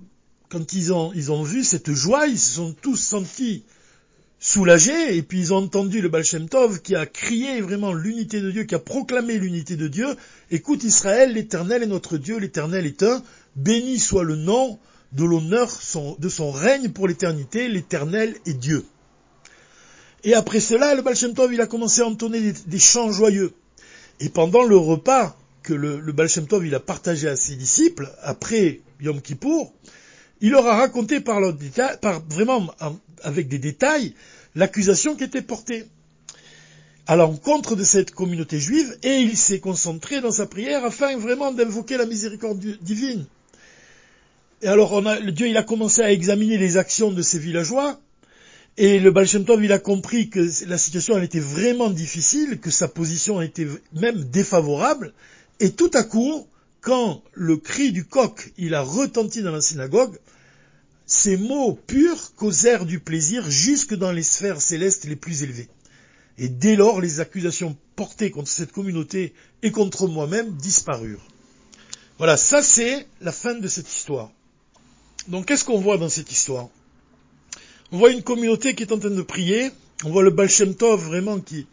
quand 0.47 0.71
ils 0.71 0.93
ont, 0.93 1.43
vu 1.43 1.65
cette 1.65 1.91
joie, 1.91 2.27
ils 2.27 2.39
se 2.39 2.53
sont 2.53 2.71
tous 2.71 2.95
sentis 2.95 3.65
soulagés, 4.39 5.17
et 5.17 5.23
puis 5.23 5.39
ils 5.39 5.53
ont 5.53 5.57
entendu 5.57 5.99
le 5.99 6.07
Baal 6.07 6.23
Tov 6.49 6.81
qui 6.81 6.95
a 6.95 7.05
crié 7.05 7.59
vraiment 7.59 7.91
l'unité 7.91 8.39
de 8.39 8.51
Dieu, 8.51 8.63
qui 8.63 8.75
a 8.75 8.79
proclamé 8.79 9.37
l'unité 9.37 9.75
de 9.75 9.89
Dieu. 9.89 10.07
Écoute 10.51 10.85
Israël, 10.85 11.33
l'éternel 11.33 11.83
est 11.83 11.87
notre 11.87 12.17
Dieu, 12.17 12.37
l'éternel 12.39 12.85
est 12.85 13.03
un, 13.03 13.21
béni 13.57 13.99
soit 13.99 14.23
le 14.23 14.37
nom 14.37 14.79
de 15.11 15.25
l'honneur 15.25 15.69
de 16.17 16.29
son 16.29 16.49
règne 16.49 16.91
pour 16.91 17.09
l'éternité, 17.09 17.67
l'éternel 17.67 18.35
est 18.45 18.53
Dieu. 18.53 18.85
Et 20.23 20.33
après 20.33 20.59
cela, 20.59 20.95
le 20.95 21.01
Baal 21.01 21.15
Shem 21.15 21.33
Tov, 21.33 21.53
il 21.53 21.61
a 21.61 21.67
commencé 21.67 22.01
à 22.01 22.07
entonner 22.07 22.53
des, 22.65 22.79
chants 22.79 23.11
joyeux. 23.11 23.53
Et 24.19 24.29
pendant 24.29 24.63
le 24.63 24.75
repas 24.75 25.37
que 25.63 25.73
le, 25.73 25.99
le 25.99 26.11
Baal 26.11 26.27
Shem 26.27 26.47
Tov, 26.47 26.65
il 26.65 26.75
a 26.75 26.79
partagé 26.79 27.27
à 27.27 27.35
ses 27.35 27.55
disciples, 27.55 28.09
après 28.21 28.81
Yom 29.01 29.21
Kippour, 29.21 29.73
il 30.41 30.51
leur 30.51 30.67
a 30.67 30.75
raconté 30.75 31.19
par, 31.19 31.41
par 32.01 32.21
vraiment 32.29 32.71
avec 33.23 33.47
des 33.47 33.59
détails 33.59 34.13
l'accusation 34.55 35.15
qui 35.15 35.23
était 35.23 35.41
portée 35.41 35.85
à 37.07 37.15
l'encontre 37.15 37.75
de 37.75 37.83
cette 37.83 38.11
communauté 38.11 38.59
juive 38.59 38.97
et 39.03 39.17
il 39.17 39.35
s'est 39.35 39.59
concentré 39.59 40.21
dans 40.21 40.31
sa 40.31 40.45
prière 40.45 40.85
afin 40.85 41.17
vraiment 41.17 41.51
d'invoquer 41.51 41.97
la 41.97 42.05
miséricorde 42.05 42.59
divine. 42.81 43.25
Et 44.61 44.67
alors 44.67 45.01
Dieu 45.31 45.47
il 45.47 45.57
a 45.57 45.63
commencé 45.63 46.01
à 46.01 46.11
examiner 46.11 46.57
les 46.57 46.77
actions 46.77 47.11
de 47.11 47.21
ces 47.21 47.39
villageois 47.39 47.99
et 48.81 48.97
le 48.97 49.11
Baal 49.11 49.27
il 49.61 49.73
a 49.73 49.77
compris 49.79 50.29
que 50.29 50.39
la 50.65 50.77
situation 50.77 51.17
elle 51.17 51.25
était 51.25 51.41
vraiment 51.41 51.89
difficile, 51.89 52.61
que 52.61 52.71
sa 52.71 52.87
position 52.87 53.41
était 53.41 53.67
même 53.91 54.23
défavorable 54.23 55.13
et 55.59 55.71
tout 55.71 55.91
à 55.93 56.03
coup, 56.03 56.47
quand 56.79 57.21
le 57.33 57.57
cri 57.57 57.91
du 57.91 58.05
coq 58.05 58.53
il 58.57 58.73
a 58.73 58.81
retenti 58.81 59.41
dans 59.41 59.51
la 59.51 59.59
synagogue, 59.59 60.17
ces 61.05 61.35
mots 61.35 61.73
purs 61.73 62.33
causèrent 62.37 62.85
du 62.85 63.01
plaisir 63.01 63.49
jusque 63.51 63.95
dans 63.95 64.13
les 64.13 64.23
sphères 64.23 64.61
célestes 64.61 65.03
les 65.03 65.17
plus 65.17 65.43
élevées. 65.43 65.67
Et 66.37 66.47
dès 66.47 66.77
lors, 66.77 67.01
les 67.01 67.19
accusations 67.19 67.75
portées 67.97 68.31
contre 68.31 68.47
cette 68.47 68.71
communauté 68.71 69.33
et 69.61 69.71
contre 69.71 70.07
moi-même 70.07 70.55
disparurent. 70.55 71.27
Voilà, 72.17 72.37
ça 72.37 72.63
c'est 72.63 73.07
la 73.19 73.33
fin 73.33 73.55
de 73.55 73.67
cette 73.67 73.91
histoire. 73.93 74.31
Donc 75.27 75.47
qu'est-ce 75.47 75.65
qu'on 75.65 75.81
voit 75.81 75.97
dans 75.97 76.07
cette 76.07 76.31
histoire? 76.31 76.69
On 77.91 77.97
voit 77.97 78.11
une 78.11 78.21
communauté 78.21 78.75
qui 78.75 78.83
est 78.83 78.91
en 78.91 78.99
train 78.99 79.09
de 79.09 79.21
prier, 79.21 79.71
on 80.05 80.11
voit 80.11 80.21
le 80.21 80.29
Baal 80.29 80.49
Tov 80.77 81.03
vraiment 81.03 81.39
qui, 81.39 81.65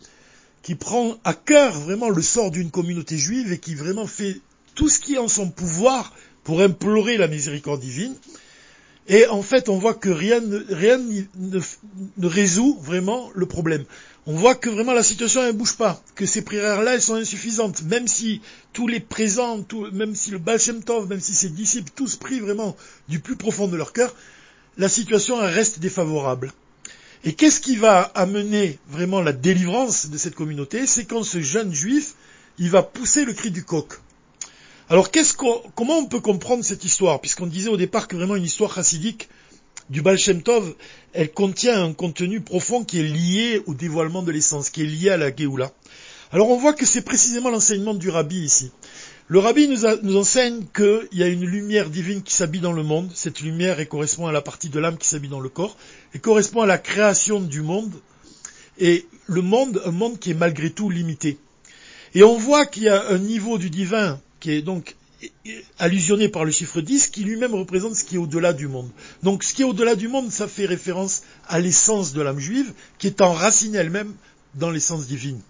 qui 0.63 0.75
prend 0.75 1.17
à 1.25 1.35
cœur 1.35 1.79
vraiment 1.79 2.09
le 2.09 2.23
sort 2.23 2.51
d'une 2.51 2.71
communauté 2.71 3.19
juive 3.19 3.53
et 3.53 3.59
qui 3.59 3.75
vraiment 3.75 4.07
fait 4.07 4.41
tout 4.75 4.89
ce 4.89 4.99
qui 4.99 5.15
est 5.15 5.19
en 5.19 5.29
son 5.29 5.51
pouvoir 5.51 6.15
pour 6.43 6.61
implorer 6.63 7.19
la 7.19 7.29
miséricorde 7.29 7.81
divine. 7.81 8.15
Et 9.09 9.27
en 9.29 9.43
fait, 9.43 9.69
on 9.69 9.79
voit 9.79 9.95
que 9.95 10.09
rien, 10.09 10.43
rien 10.69 10.99
ne, 10.99 11.61
résout 12.27 12.79
vraiment 12.83 13.31
le 13.35 13.47
problème. 13.47 13.85
On 14.27 14.35
voit 14.35 14.57
que 14.57 14.69
vraiment 14.69 14.93
la 14.93 15.05
situation 15.05 15.47
ne 15.47 15.53
bouge 15.53 15.77
pas, 15.77 16.03
que 16.17 16.27
ces 16.27 16.43
prières-là, 16.43 16.95
elles 16.95 17.03
sont 17.03 17.15
insuffisantes, 17.15 17.83
même 17.85 18.09
si 18.09 18.41
tous 18.73 18.89
les 18.89 18.99
présents, 18.99 19.65
même 19.93 20.17
si 20.17 20.33
le 20.33 20.39
Baal 20.39 20.59
Shem 20.59 20.83
Tov, 20.83 21.09
même 21.09 21.21
si 21.21 21.35
ses 21.35 21.51
disciples, 21.51 21.93
tous 21.95 22.17
prient 22.17 22.41
vraiment 22.41 22.77
du 23.09 23.21
plus 23.21 23.37
profond 23.37 23.69
de 23.69 23.77
leur 23.77 23.93
cœur, 23.93 24.13
la 24.79 24.89
situation 24.89 25.37
reste 25.37 25.79
défavorable. 25.79 26.53
Et 27.25 27.33
qu'est-ce 27.33 27.61
qui 27.61 27.77
va 27.77 28.03
amener 28.15 28.79
vraiment 28.89 29.21
la 29.21 29.33
délivrance 29.33 30.11
de 30.11 30.19
cette 30.19 30.35
communauté? 30.35 30.87
C'est 30.87 31.07
quand 31.07 31.23
ce 31.23 31.41
jeune 31.41 31.73
juif, 31.73 32.15
il 32.59 32.71
va 32.71 32.83
pousser 32.83 33.25
le 33.25 33.33
cri 33.33 33.51
du 33.51 33.65
coq. 33.65 33.95
Alors 34.89 35.11
comment 35.75 35.99
on 35.99 36.07
peut 36.07 36.21
comprendre 36.21 36.65
cette 36.65 36.85
histoire? 36.85 37.21
Puisqu'on 37.21 37.47
disait 37.47 37.71
au 37.71 37.77
départ 37.77 38.07
que 38.07 38.17
vraiment 38.17 38.37
une 38.37 38.45
histoire 38.45 38.73
chassidique 38.73 39.29
du 39.91 40.03
Baal 40.03 40.19
Shem 40.19 40.43
Tov, 40.43 40.75
elle 41.13 41.33
contient 41.33 41.83
un 41.83 41.93
contenu 41.93 42.41
profond 42.41 42.85
qui 42.85 43.01
est 43.01 43.05
lié 43.05 43.63
au 43.67 43.75
dévoilement 43.75 44.23
de 44.23 44.31
l'essence, 44.31 44.71
qui 44.71 44.83
est 44.83 44.87
lié 44.87 45.11
à 45.11 45.17
la 45.17 45.35
Géoula. 45.35 45.73
Alors 46.33 46.51
on 46.51 46.59
voit 46.59 46.73
que 46.73 46.87
c'est 46.87 47.03
précisément 47.03 47.51
l'enseignement 47.51 47.95
du 47.95 48.11
Rabbi 48.11 48.37
ici. 48.37 48.71
Le 49.29 49.41
Rabbi 49.41 49.67
nous, 49.67 50.17
enseigne 50.17 50.65
qu'il 50.73 51.09
y 51.19 51.25
a 51.25 51.27
une 51.27 51.45
lumière 51.45 51.91
divine 51.91 52.23
qui 52.23 52.33
s'habille 52.33 52.61
dans 52.61 52.73
le 52.73 52.85
monde. 52.85 53.11
Cette 53.13 53.41
lumière 53.41 53.81
elle 53.81 53.89
correspond 53.89 54.29
à 54.29 54.33
la 54.33 54.41
partie 54.41 54.69
de 54.69 54.79
l'âme 54.79 54.99
qui 54.99 55.09
s'habille 55.09 55.31
dans 55.31 55.41
le 55.41 55.49
corps 55.49 55.77
et 56.15 56.21
correspond 56.21 56.63
à 56.63 56.67
la 56.67 56.79
création 56.79 57.41
du 57.41 57.61
monde. 57.61 57.93
Et 58.79 59.05
le 59.27 59.43
monde, 59.43 59.83
un 59.85 59.91
monde 59.91 60.21
qui 60.21 60.31
est 60.31 60.35
malgré 60.35 60.71
tout 60.71 60.91
limité. 60.91 61.39
Et 62.15 62.23
on 62.23 62.39
voit 62.39 62.67
qu'il 62.67 62.85
y 62.85 62.89
a 62.89 63.09
un 63.09 63.19
niveau 63.19 63.59
du 63.59 63.69
divin 63.69 64.21
qui 64.39 64.53
est 64.53 64.63
donc 64.63 64.95
allusionné 65.81 66.29
par 66.29 66.45
le 66.45 66.53
chiffre 66.53 66.81
10, 66.81 67.09
qui 67.09 67.25
lui-même 67.25 67.55
représente 67.55 67.97
ce 67.97 68.05
qui 68.05 68.15
est 68.15 68.19
au-delà 68.19 68.53
du 68.53 68.69
monde. 68.69 68.91
Donc 69.25 69.43
ce 69.43 69.55
qui 69.55 69.63
est 69.63 69.65
au-delà 69.65 69.97
du 69.97 70.07
monde, 70.07 70.31
ça 70.31 70.47
fait 70.47 70.67
référence 70.67 71.23
à 71.49 71.59
l'essence 71.59 72.13
de 72.13 72.23
l'âme 72.23 72.39
juive, 72.39 72.73
qui 72.99 73.09
est 73.09 73.21
enracinée 73.21 73.79
elle-même 73.79 74.15
dans 74.55 74.71
l'essence 74.71 75.09
divine. 75.09 75.41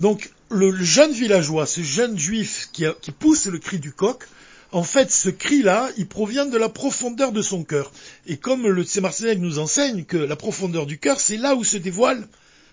Donc 0.00 0.30
le 0.52 0.74
jeune 0.76 1.12
villageois, 1.12 1.66
ce 1.66 1.80
jeune 1.80 2.18
juif 2.18 2.68
qui, 2.72 2.84
pousse 3.18 3.46
le 3.46 3.58
cri 3.58 3.78
du 3.78 3.92
coq, 3.92 4.24
en 4.70 4.82
fait, 4.82 5.10
ce 5.10 5.28
cri-là, 5.28 5.90
il 5.98 6.06
provient 6.06 6.46
de 6.46 6.56
la 6.56 6.68
profondeur 6.68 7.32
de 7.32 7.42
son 7.42 7.62
cœur. 7.62 7.92
Et 8.26 8.36
comme 8.36 8.66
le 8.66 9.00
Marseillais 9.00 9.36
nous 9.36 9.58
enseigne 9.58 10.04
que 10.04 10.16
la 10.16 10.36
profondeur 10.36 10.86
du 10.86 10.98
cœur, 10.98 11.20
c'est 11.20 11.36
là 11.36 11.54
où 11.54 11.64
se 11.64 11.76
dévoile 11.76 12.26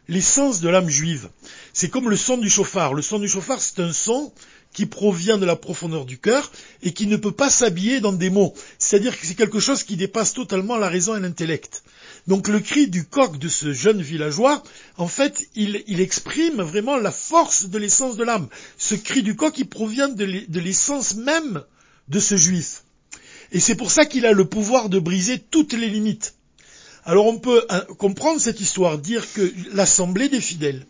l'essence 0.09 0.59
de 0.59 0.67
l'âme 0.67 0.89
juive. 0.89 1.29
C'est 1.71 1.89
comme 1.89 2.09
le 2.09 2.17
son 2.17 2.37
du 2.37 2.49
chauffard. 2.49 2.93
Le 2.93 3.01
son 3.01 3.19
du 3.19 3.29
chauffard, 3.29 3.61
c'est 3.61 3.79
un 3.79 3.93
son 3.93 4.33
qui 4.73 4.85
provient 4.85 5.37
de 5.37 5.45
la 5.45 5.55
profondeur 5.55 6.05
du 6.05 6.17
cœur 6.17 6.51
et 6.83 6.93
qui 6.93 7.07
ne 7.07 7.15
peut 7.15 7.31
pas 7.31 7.49
s'habiller 7.49 8.01
dans 8.01 8.11
des 8.11 8.29
mots. 8.29 8.53
C'est-à-dire 8.79 9.17
que 9.17 9.25
c'est 9.25 9.35
quelque 9.35 9.59
chose 9.59 9.83
qui 9.83 9.95
dépasse 9.95 10.33
totalement 10.33 10.77
la 10.77 10.89
raison 10.89 11.15
et 11.15 11.19
l'intellect. 11.19 11.83
Donc 12.27 12.47
le 12.47 12.59
cri 12.59 12.87
du 12.87 13.05
coq 13.05 13.37
de 13.37 13.47
ce 13.47 13.71
jeune 13.71 14.01
villageois, 14.01 14.63
en 14.97 15.07
fait, 15.07 15.47
il, 15.55 16.01
exprime 16.01 16.61
vraiment 16.61 16.97
la 16.97 17.11
force 17.11 17.65
de 17.65 17.77
l'essence 17.77 18.17
de 18.17 18.23
l'âme. 18.23 18.49
Ce 18.77 18.95
cri 18.95 19.23
du 19.23 19.35
coq, 19.35 19.57
il 19.57 19.69
provient 19.69 20.09
de 20.09 20.59
l'essence 20.59 21.15
même 21.15 21.63
de 22.07 22.19
ce 22.19 22.35
juif. 22.35 22.83
Et 23.51 23.59
c'est 23.59 23.75
pour 23.75 23.91
ça 23.91 24.05
qu'il 24.05 24.25
a 24.25 24.31
le 24.31 24.45
pouvoir 24.45 24.89
de 24.89 24.99
briser 24.99 25.39
toutes 25.39 25.73
les 25.73 25.89
limites. 25.89 26.35
Alors 27.09 27.25
on 27.25 27.39
peut 27.39 27.65
hein, 27.69 27.83
comprendre 27.97 28.39
cette 28.39 28.61
histoire, 28.61 28.99
dire 28.99 29.25
que 29.33 29.51
l'assemblée 29.73 30.29
des 30.29 30.39
fidèles, 30.39 30.85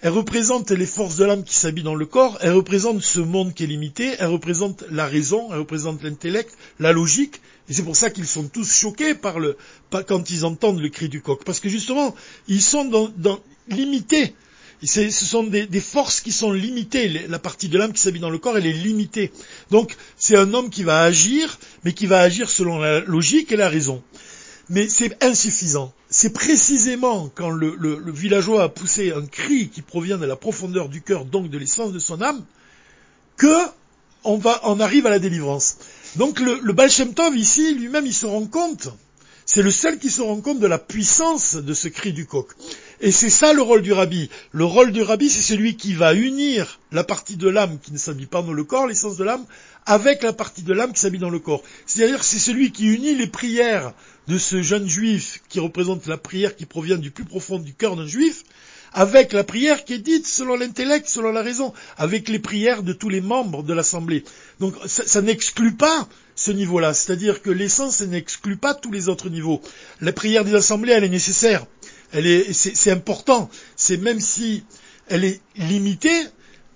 elle 0.00 0.12
représente 0.12 0.70
les 0.70 0.86
forces 0.86 1.16
de 1.16 1.24
l'âme 1.24 1.42
qui 1.42 1.56
s'habillent 1.56 1.82
dans 1.82 1.96
le 1.96 2.06
corps, 2.06 2.38
elle 2.40 2.52
représente 2.52 3.02
ce 3.02 3.18
monde 3.18 3.52
qui 3.52 3.64
est 3.64 3.66
limité, 3.66 4.12
elle 4.20 4.28
représente 4.28 4.84
la 4.92 5.06
raison, 5.06 5.48
elle 5.50 5.58
représente 5.58 6.04
l'intellect, 6.04 6.56
la 6.78 6.92
logique, 6.92 7.40
et 7.68 7.72
c'est 7.72 7.82
pour 7.82 7.96
ça 7.96 8.10
qu'ils 8.10 8.28
sont 8.28 8.46
tous 8.46 8.72
choqués 8.72 9.14
quand 9.90 10.30
ils 10.30 10.44
entendent 10.44 10.78
le 10.78 10.88
cri 10.88 11.08
du 11.08 11.20
coq, 11.20 11.42
parce 11.44 11.58
que 11.58 11.68
justement, 11.68 12.14
ils 12.46 12.62
sont 12.62 12.84
dans, 12.84 13.40
limités. 13.66 14.36
Ce 14.84 15.10
sont 15.10 15.42
des, 15.42 15.66
des, 15.66 15.80
forces 15.80 16.20
qui 16.20 16.30
sont 16.30 16.52
limitées. 16.52 17.26
La 17.26 17.40
partie 17.40 17.68
de 17.68 17.76
l'âme 17.76 17.92
qui 17.92 18.00
s'habille 18.00 18.20
dans 18.20 18.30
le 18.30 18.38
corps, 18.38 18.56
elle 18.56 18.66
est 18.66 18.72
limitée. 18.72 19.32
Donc, 19.72 19.96
c'est 20.16 20.36
un 20.36 20.54
homme 20.54 20.70
qui 20.70 20.84
va 20.84 21.00
agir, 21.00 21.58
mais 21.82 21.92
qui 21.92 22.06
va 22.06 22.20
agir 22.20 22.50
selon 22.50 22.78
la 22.78 23.00
logique 23.00 23.50
et 23.50 23.56
la 23.56 23.68
raison 23.68 24.00
mais 24.68 24.88
c'est 24.88 25.22
insuffisant. 25.22 25.92
C'est 26.08 26.32
précisément 26.32 27.30
quand 27.34 27.50
le, 27.50 28.10
villageois 28.10 28.64
a 28.64 28.68
poussé 28.68 29.12
un 29.12 29.26
cri 29.26 29.68
qui 29.68 29.82
provient 29.82 30.18
de 30.18 30.26
la 30.26 30.36
profondeur 30.36 30.88
du 30.88 31.02
cœur, 31.02 31.24
donc 31.24 31.50
de 31.50 31.58
l'essence 31.58 31.92
de 31.92 31.98
son 31.98 32.22
âme, 32.22 32.44
que 33.36 33.56
on, 34.24 34.38
va, 34.38 34.60
on 34.64 34.80
arrive 34.80 35.06
à 35.06 35.10
la 35.10 35.18
délivrance. 35.18 35.78
Donc 36.16 36.40
le, 36.40 36.58
le 36.62 37.36
ici, 37.36 37.74
lui-même, 37.74 38.06
il 38.06 38.14
se 38.14 38.26
rend 38.26 38.46
compte. 38.46 38.88
C'est 39.48 39.62
le 39.62 39.70
seul 39.70 40.00
qui 40.00 40.10
se 40.10 40.22
rend 40.22 40.40
compte 40.40 40.58
de 40.58 40.66
la 40.66 40.76
puissance 40.76 41.54
de 41.54 41.72
ce 41.72 41.86
cri 41.86 42.12
du 42.12 42.26
coq. 42.26 42.48
Et 43.00 43.12
c'est 43.12 43.30
ça 43.30 43.52
le 43.52 43.62
rôle 43.62 43.80
du 43.80 43.92
rabbi. 43.92 44.28
Le 44.50 44.64
rôle 44.64 44.90
du 44.90 45.02
rabbi, 45.02 45.30
c'est 45.30 45.40
celui 45.40 45.76
qui 45.76 45.94
va 45.94 46.14
unir 46.14 46.80
la 46.90 47.04
partie 47.04 47.36
de 47.36 47.48
l'âme 47.48 47.78
qui 47.78 47.92
ne 47.92 47.98
s'habille 47.98 48.26
pas 48.26 48.42
dans 48.42 48.52
le 48.52 48.64
corps, 48.64 48.88
l'essence 48.88 49.16
de 49.16 49.22
l'âme, 49.22 49.46
avec 49.86 50.24
la 50.24 50.32
partie 50.32 50.62
de 50.62 50.72
l'âme 50.72 50.92
qui 50.92 50.98
s'habille 50.98 51.20
dans 51.20 51.30
le 51.30 51.38
corps. 51.38 51.62
C'est-à-dire 51.86 52.24
c'est 52.24 52.40
celui 52.40 52.72
qui 52.72 52.86
unit 52.86 53.14
les 53.14 53.28
prières 53.28 53.94
de 54.26 54.36
ce 54.36 54.62
jeune 54.62 54.88
juif 54.88 55.40
qui 55.48 55.60
représente 55.60 56.08
la 56.08 56.18
prière 56.18 56.56
qui 56.56 56.66
provient 56.66 56.98
du 56.98 57.12
plus 57.12 57.24
profond 57.24 57.60
du 57.60 57.72
cœur 57.72 57.94
d'un 57.94 58.06
juif, 58.08 58.42
avec 58.92 59.32
la 59.32 59.44
prière 59.44 59.84
qui 59.84 59.94
est 59.94 59.98
dite 59.98 60.26
selon 60.26 60.56
l'intellect, 60.56 61.08
selon 61.08 61.32
la 61.32 61.42
raison, 61.42 61.72
avec 61.96 62.28
les 62.28 62.38
prières 62.38 62.82
de 62.82 62.92
tous 62.92 63.08
les 63.08 63.20
membres 63.20 63.62
de 63.62 63.72
l'Assemblée. 63.72 64.24
Donc 64.60 64.74
ça, 64.86 65.22
n'exclut 65.22 65.74
pas 65.74 66.08
ce 66.34 66.50
niveau-là, 66.50 66.94
c'est-à-dire 66.94 67.42
que 67.42 67.50
l'essence 67.50 68.00
n'exclut 68.00 68.56
pas 68.56 68.74
tous 68.74 68.92
les 68.92 69.08
autres 69.08 69.30
niveaux. 69.30 69.60
La 70.00 70.12
prière 70.12 70.44
des 70.44 70.54
assemblées, 70.54 70.92
elle 70.92 71.04
est 71.04 71.08
nécessaire, 71.08 71.66
elle 72.12 72.26
est, 72.26 72.52
c'est 72.52 72.90
important. 72.90 73.50
C'est 73.76 73.96
même 73.96 74.20
si 74.20 74.64
elle 75.08 75.24
est 75.24 75.40
limitée, 75.56 76.26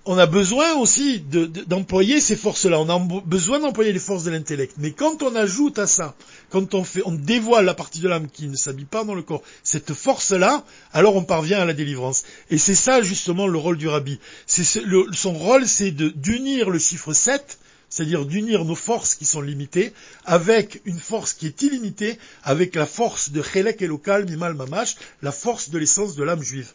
on 0.07 0.16
a 0.16 0.26
besoin 0.26 0.75
aussi 0.76 1.21
d'employer 1.21 2.21
ces 2.21 2.37
forces-là. 2.37 2.80
On 2.80 2.88
a 2.88 2.99
besoin 3.25 3.61
d'employer 3.61 3.92
les 3.92 3.99
forces 3.99 4.25
de 4.25 4.30
l'intellect. 4.30 4.75
Mais 4.78 4.92
quand 4.92 5.23
on 5.23 5.35
ajoute 5.37 5.78
à 5.78 5.87
ça, 5.87 6.14
quand 6.49 6.75
on 6.75 6.85
fait, 6.85 7.02
on 7.04 7.12
dévoile 7.12 7.66
la 7.66 7.75
partie 7.75 8.00
de 8.00 8.09
l'âme 8.09 8.28
qui 8.28 8.47
ne 8.49 8.57
s'habille 8.57 8.87
pas 8.87 9.04
dans 9.04 9.14
le 9.14 9.23
corps, 9.23 9.42
cette 9.62 9.92
force-là, 9.92 10.64
alors 10.92 11.16
on 11.16 11.25
parvient 11.25 11.61
à 11.61 11.64
la 11.64 11.75
délivrance. 11.75 12.25
Et 12.50 12.59
c'est 12.59 12.75
ça 12.75 13.02
justement 13.02 13.47
le 13.47 13.59
rôle 13.59 13.76
du 13.76 13.88
rabbi. 13.88 14.19
son 14.47 15.33
rôle, 15.33 15.66
c'est 15.66 15.90
d'unir 15.90 16.71
le 16.71 16.78
chiffre 16.78 17.12
7 17.12 17.59
c'est-à-dire 17.92 18.25
d'unir 18.25 18.64
nos 18.64 18.76
forces 18.76 19.16
qui 19.16 19.25
sont 19.25 19.40
limitées 19.40 19.92
avec 20.25 20.80
une 20.85 21.00
force 21.00 21.33
qui 21.33 21.47
est 21.47 21.62
illimitée, 21.62 22.19
avec 22.45 22.76
la 22.76 22.87
force 22.87 23.30
de 23.30 23.42
Chelek 23.42 23.83
Elokal 23.83 24.30
Mimal 24.30 24.54
Mamash, 24.54 24.95
la 25.23 25.33
force 25.33 25.71
de 25.71 25.78
l'essence 25.78 26.14
de 26.14 26.23
l'âme 26.23 26.40
juive. 26.40 26.73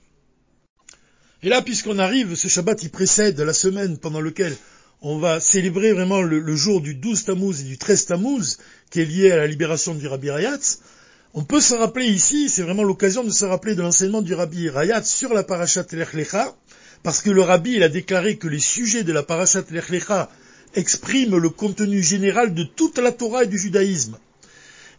Et 1.46 1.50
là, 1.50 1.62
puisqu'on 1.62 2.00
arrive, 2.00 2.34
ce 2.34 2.48
Shabbat, 2.48 2.82
il 2.82 2.90
précède 2.90 3.40
la 3.40 3.54
semaine 3.54 4.00
pendant 4.00 4.20
laquelle 4.20 4.56
on 5.04 5.20
va 5.20 5.40
célébrer 5.40 5.94
vraiment 5.94 6.24
le, 6.24 6.56
jour 6.56 6.82
du 6.82 6.96
12 6.96 7.26
Tammuz 7.26 7.62
et 7.62 7.66
du 7.66 7.78
13 7.78 8.08
Tammuz, 8.08 8.58
qui 8.90 9.02
est 9.02 9.06
lié 9.06 9.32
à 9.32 9.38
la 9.38 9.46
libération 9.46 9.94
du 9.94 10.08
Rabbi 10.08 10.32
Rayatz, 10.32 10.80
On 11.36 11.44
peut 11.44 11.62
se 11.62 11.76
rappeler 11.76 12.08
ici, 12.08 12.50
c'est 12.50 12.64
vraiment 12.64 12.82
l'occasion 12.82 13.24
de 13.24 13.30
se 13.30 13.46
rappeler 13.46 13.76
de 13.76 13.84
l'enseignement 13.84 14.24
du 14.24 14.34
Rabbi 14.34 14.70
Rayat 14.70 15.04
sur 15.04 15.36
la 15.36 15.44
parashat 15.44 15.86
Lech 15.92 16.36
parce 17.04 17.22
que 17.22 17.30
le 17.30 17.44
Rabbi 17.44 17.74
il 17.74 17.84
a 17.84 17.90
déclaré 17.90 18.38
que 18.38 18.48
les 18.48 18.60
sujets 18.60 19.04
de 19.04 19.14
la 19.14 19.22
parashat 19.22 19.66
Lech 19.70 19.92
expriment 20.74 21.38
le 21.38 21.50
contenu 21.52 22.02
général 22.02 22.56
de 22.56 22.64
toute 22.64 22.98
la 22.98 23.12
Torah 23.12 23.44
et 23.44 23.48
du 23.48 23.60
judaïsme. 23.60 24.18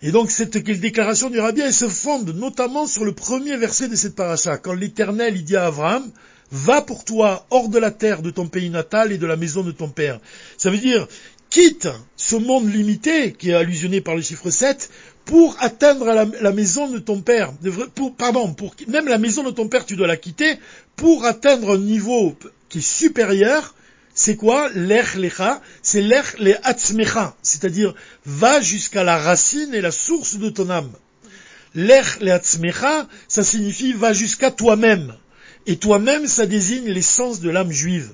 Et 0.00 0.12
donc 0.12 0.30
cette 0.30 0.56
déclaration 0.56 1.28
du 1.28 1.40
Rabbi, 1.40 1.62
elle 1.62 1.74
se 1.74 1.88
fonde 1.88 2.36
notamment 2.36 2.86
sur 2.86 3.04
le 3.04 3.12
premier 3.12 3.56
verset 3.56 3.88
de 3.88 3.96
cette 3.96 4.14
paracha, 4.14 4.58
quand 4.58 4.74
l'Éternel 4.74 5.42
dit 5.42 5.56
à 5.56 5.66
Abraham, 5.66 6.08
va 6.50 6.82
pour 6.82 7.04
toi 7.04 7.46
hors 7.50 7.68
de 7.68 7.78
la 7.78 7.90
terre 7.90 8.22
de 8.22 8.30
ton 8.30 8.46
pays 8.46 8.70
natal 8.70 9.12
et 9.12 9.18
de 9.18 9.26
la 9.26 9.36
maison 9.36 9.62
de 9.62 9.72
ton 9.72 9.88
père. 9.88 10.20
Ça 10.56 10.70
veut 10.70 10.78
dire, 10.78 11.06
quitte 11.50 11.88
ce 12.16 12.36
monde 12.36 12.72
limité, 12.72 13.32
qui 13.32 13.50
est 13.50 13.54
allusionné 13.54 14.00
par 14.00 14.14
le 14.14 14.22
chiffre 14.22 14.50
7, 14.50 14.90
pour 15.24 15.56
atteindre 15.60 16.06
la, 16.40 16.52
maison 16.52 16.88
de 16.88 16.98
ton 16.98 17.20
père. 17.20 17.52
pardon, 18.16 18.54
même 18.86 19.08
la 19.08 19.18
maison 19.18 19.42
de 19.42 19.50
ton 19.50 19.66
père, 19.66 19.84
tu 19.84 19.96
dois 19.96 20.06
la 20.06 20.16
quitter 20.16 20.58
pour 20.94 21.24
atteindre 21.24 21.72
un 21.72 21.78
niveau 21.78 22.36
qui 22.68 22.78
est 22.78 22.80
supérieur 22.80 23.74
c'est 24.18 24.36
quoi? 24.36 24.70
L'ech 24.74 25.14
lecha 25.16 25.60
C'est 25.82 26.00
l'ech 26.00 26.38
le 26.38 26.54
atzmecha, 26.66 27.36
c'est-à-dire 27.42 27.94
va 28.24 28.62
jusqu'à 28.62 29.04
la 29.04 29.18
racine 29.18 29.74
et 29.74 29.82
la 29.82 29.92
source 29.92 30.36
de 30.36 30.48
ton 30.48 30.70
âme. 30.70 30.90
L'ech 31.74 32.20
le 32.22 32.32
atzmecha, 32.32 33.06
ça 33.28 33.44
signifie 33.44 33.92
va 33.92 34.14
jusqu'à 34.14 34.50
toi-même. 34.50 35.14
Et 35.66 35.76
toi-même, 35.76 36.26
ça 36.26 36.46
désigne 36.46 36.88
l'essence 36.88 37.40
de 37.40 37.50
l'âme 37.50 37.72
juive. 37.72 38.12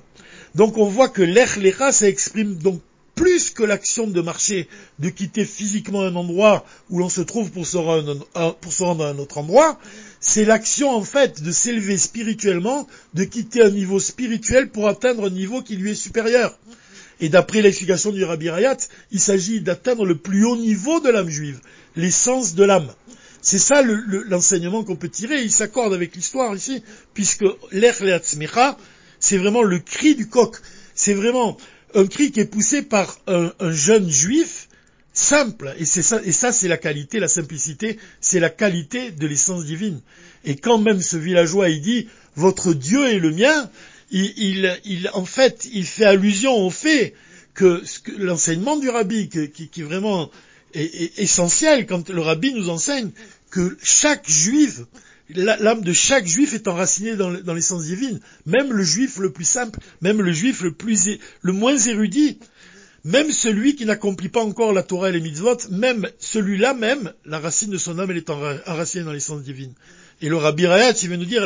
Donc 0.55 0.77
on 0.77 0.85
voit 0.85 1.09
que 1.09 1.21
l'ech 1.21 1.57
lecha, 1.57 1.91
ça 1.91 2.07
exprime 2.07 2.55
donc 2.55 2.81
plus 3.15 3.51
que 3.51 3.63
l'action 3.63 4.07
de 4.07 4.21
marcher, 4.21 4.67
de 4.99 5.09
quitter 5.09 5.45
physiquement 5.45 6.01
un 6.01 6.15
endroit 6.15 6.65
où 6.89 6.99
l'on 6.99 7.09
se 7.09 7.21
trouve 7.21 7.51
pour 7.51 7.67
se, 7.67 7.77
rendre, 7.77 8.25
pour 8.59 8.73
se 8.73 8.83
rendre 8.83 9.05
à 9.05 9.09
un 9.09 9.19
autre 9.19 9.37
endroit, 9.37 9.79
c'est 10.19 10.45
l'action 10.45 10.89
en 10.89 11.03
fait 11.03 11.43
de 11.43 11.51
s'élever 11.51 11.97
spirituellement, 11.97 12.87
de 13.13 13.23
quitter 13.23 13.61
un 13.61 13.69
niveau 13.69 13.99
spirituel 13.99 14.69
pour 14.69 14.87
atteindre 14.87 15.27
un 15.27 15.29
niveau 15.29 15.61
qui 15.61 15.75
lui 15.75 15.91
est 15.91 15.95
supérieur. 15.95 16.57
Et 17.19 17.29
d'après 17.29 17.61
l'explication 17.61 18.11
du 18.11 18.23
Rabbi 18.23 18.49
Rayat, 18.49 18.77
il 19.11 19.19
s'agit 19.19 19.61
d'atteindre 19.61 20.05
le 20.05 20.17
plus 20.17 20.43
haut 20.45 20.57
niveau 20.57 20.99
de 20.99 21.09
l'âme 21.09 21.29
juive, 21.29 21.59
l'essence 21.95 22.55
de 22.55 22.63
l'âme. 22.63 22.91
C'est 23.43 23.59
ça 23.59 23.83
l'enseignement 23.83 24.85
qu'on 24.85 24.95
peut 24.95 25.09
tirer. 25.09 25.43
Il 25.43 25.51
s'accorde 25.51 25.93
avec 25.93 26.15
l'histoire 26.15 26.55
ici, 26.55 26.81
puisque 27.13 27.43
l'Ech 27.73 28.01
c'est 29.19 29.37
vraiment 29.37 29.63
le 29.63 29.79
cri 29.79 30.15
du 30.15 30.29
coq. 30.29 30.55
C'est 30.95 31.13
vraiment 31.13 31.57
un 31.93 32.07
cri 32.07 32.31
qui 32.31 32.39
est 32.39 32.45
poussé 32.45 32.83
par 32.83 33.19
un, 33.27 33.51
jeune 33.71 34.09
juif 34.09 34.69
simple. 35.11 35.75
Et, 35.77 35.83
ça, 35.83 36.51
c'est 36.53 36.69
la 36.69 36.77
qualité, 36.77 37.19
la 37.19 37.27
simplicité, 37.27 37.99
c'est 38.21 38.39
la 38.39 38.49
qualité 38.49 39.11
de 39.11 39.27
l'essence 39.27 39.65
divine. 39.65 39.99
Et 40.45 40.55
quand 40.55 40.77
même 40.77 41.01
ce 41.01 41.17
villageois, 41.17 41.67
il 41.69 41.81
dit, 41.81 42.07
votre 42.37 42.73
Dieu 42.73 43.09
est 43.09 43.19
le 43.19 43.31
mien, 43.31 43.69
il, 44.11 45.09
en 45.13 45.25
fait, 45.25 45.67
il 45.73 45.85
fait 45.85 46.05
allusion 46.05 46.55
au 46.55 46.69
fait 46.69 47.13
que, 47.53 47.83
l'enseignement 48.17 48.77
du 48.77 48.89
rabbi, 48.89 49.27
qui, 49.27 49.67
qui, 49.67 49.81
vraiment 49.81 50.31
est, 50.73 51.19
essentiel 51.19 51.85
quand 51.85 52.09
le 52.09 52.21
rabbi 52.21 52.53
nous 52.53 52.69
enseigne 52.69 53.11
que 53.49 53.77
chaque 53.81 54.29
juif 54.29 54.81
l'âme 55.29 55.81
de 55.81 55.93
chaque 55.93 56.27
juif 56.27 56.53
est 56.53 56.67
enracinée 56.67 57.15
dans, 57.15 57.53
l'essence 57.53 57.85
divine. 57.85 58.19
Même 58.45 58.73
le 58.73 58.83
juif 58.83 59.17
le 59.17 59.31
plus 59.31 59.45
simple, 59.45 59.79
même 60.01 60.21
le 60.21 60.31
juif 60.31 60.61
le 60.61 60.71
plus, 60.71 61.09
le 61.41 61.53
moins 61.53 61.77
érudit, 61.77 62.39
même 63.03 63.31
celui 63.31 63.75
qui 63.75 63.85
n'accomplit 63.85 64.29
pas 64.29 64.43
encore 64.43 64.71
la 64.71 64.83
Torah 64.83 65.09
et 65.09 65.11
les 65.11 65.19
mitzvot, 65.19 65.57
même 65.69 66.09
celui-là 66.19 66.73
même, 66.73 67.11
la 67.25 67.39
racine 67.39 67.69
de 67.69 67.77
son 67.77 67.99
âme, 67.99 68.11
est 68.11 68.29
enracinée 68.29 69.03
dans 69.03 69.11
l'essence 69.11 69.43
divine. 69.43 69.73
Et 70.21 70.29
le 70.29 70.37
Rabbi 70.37 70.65
Rayat, 70.65 70.93
il 71.01 71.09
vient 71.09 71.17
nous 71.17 71.25
dire 71.25 71.45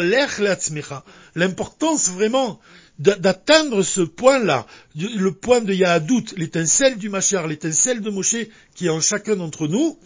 l'importance 1.36 2.10
vraiment 2.10 2.60
d'atteindre 3.00 3.82
ce 3.82 4.02
point-là, 4.02 4.68
le 4.96 5.32
point 5.32 5.62
de 5.62 5.74
Yahadout, 5.74 6.36
l'étincelle 6.36 6.98
du 6.98 7.10
Machar, 7.10 7.48
l'étincelle 7.48 8.02
de 8.02 8.10
Moshe 8.10 8.36
qui 8.76 8.86
est 8.86 8.90
en 8.90 9.02
chacun 9.02 9.36
d'entre 9.36 9.68
nous, 9.68 9.98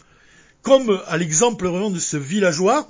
comme 0.62 1.02
à 1.08 1.17
l'exemple 1.17 1.67
vraiment 1.67 1.89
de 1.89 1.99
ce 1.99 2.17
villageois, 2.17 2.88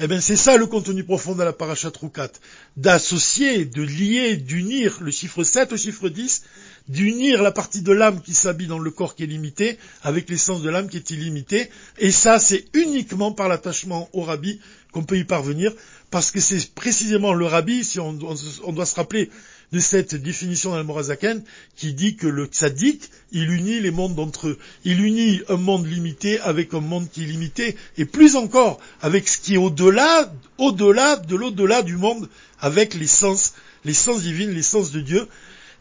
eh 0.00 0.08
bien, 0.08 0.20
c'est 0.20 0.36
ça 0.36 0.56
le 0.56 0.66
contenu 0.66 1.04
profond 1.04 1.34
de 1.34 1.42
la 1.44 1.52
parachat 1.52 1.92
Roukat. 2.00 2.30
D'associer, 2.76 3.64
de 3.64 3.82
lier, 3.82 4.36
d'unir 4.36 4.98
le 5.00 5.12
chiffre 5.12 5.44
7 5.44 5.72
au 5.72 5.76
chiffre 5.76 6.08
10, 6.08 6.42
d'unir 6.88 7.42
la 7.42 7.52
partie 7.52 7.80
de 7.80 7.92
l'âme 7.92 8.20
qui 8.20 8.34
s'habille 8.34 8.66
dans 8.66 8.80
le 8.80 8.90
corps 8.90 9.14
qui 9.14 9.22
est 9.22 9.26
limité 9.26 9.78
avec 10.02 10.28
l'essence 10.28 10.62
de 10.62 10.70
l'âme 10.70 10.88
qui 10.88 10.96
est 10.96 11.10
illimitée. 11.10 11.70
Et 11.98 12.10
ça, 12.10 12.40
c'est 12.40 12.64
uniquement 12.74 13.30
par 13.30 13.48
l'attachement 13.48 14.08
au 14.12 14.22
rabbi 14.22 14.58
qu'on 14.94 15.02
peut 15.02 15.18
y 15.18 15.24
parvenir, 15.24 15.72
parce 16.10 16.30
que 16.30 16.38
c'est 16.38 16.72
précisément 16.72 17.34
le 17.34 17.46
rabbi, 17.46 17.82
si 17.82 17.98
on, 17.98 18.12
doit 18.12 18.86
se 18.86 18.94
rappeler 18.94 19.28
de 19.72 19.80
cette 19.80 20.14
définition 20.14 20.70
d'Al-Morazaken, 20.70 21.42
qui 21.74 21.94
dit 21.94 22.14
que 22.14 22.28
le 22.28 22.46
tzaddik, 22.46 23.10
il 23.32 23.50
unit 23.50 23.80
les 23.80 23.90
mondes 23.90 24.18
entre 24.20 24.48
eux. 24.48 24.58
Il 24.84 25.04
unit 25.04 25.42
un 25.48 25.56
monde 25.56 25.86
limité 25.86 26.38
avec 26.38 26.74
un 26.74 26.80
monde 26.80 27.08
qui 27.10 27.24
est 27.24 27.26
limité, 27.26 27.76
et 27.98 28.04
plus 28.04 28.36
encore, 28.36 28.78
avec 29.02 29.26
ce 29.28 29.38
qui 29.38 29.54
est 29.54 29.58
au-delà, 29.58 30.32
au-delà 30.58 31.16
de 31.16 31.34
l'au-delà 31.34 31.82
du 31.82 31.96
monde, 31.96 32.28
avec 32.60 32.94
l'essence, 32.94 33.54
l'essence 33.84 34.22
divine, 34.22 34.52
l'essence 34.52 34.92
de 34.92 35.00
Dieu. 35.00 35.26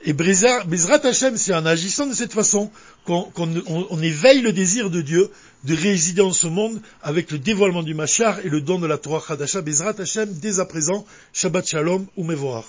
Et 0.05 0.13
Bezrat 0.13 1.05
Hashem, 1.05 1.37
c'est 1.37 1.53
en 1.53 1.65
agissant 1.65 2.07
de 2.07 2.13
cette 2.13 2.33
façon 2.33 2.69
qu'on 3.05 4.01
éveille 4.01 4.41
le 4.41 4.51
désir 4.51 4.89
de 4.89 5.01
Dieu 5.01 5.29
de 5.63 5.75
résider 5.75 6.21
en 6.21 6.33
ce 6.33 6.47
monde 6.47 6.81
avec 7.01 7.31
le 7.31 7.39
dévoilement 7.39 7.83
du 7.83 7.93
Machar 7.93 8.39
et 8.45 8.49
le 8.49 8.59
don 8.59 8.79
de 8.79 8.87
la 8.87 8.97
Torah 8.97 9.23
Hadasha. 9.29 9.61
Bezrat 9.61 9.95
Hashem, 9.99 10.33
dès 10.33 10.59
à 10.59 10.65
présent, 10.65 11.05
Shabbat 11.31 11.65
Shalom 11.65 12.05
ou 12.17 12.23
Mevoar. 12.25 12.65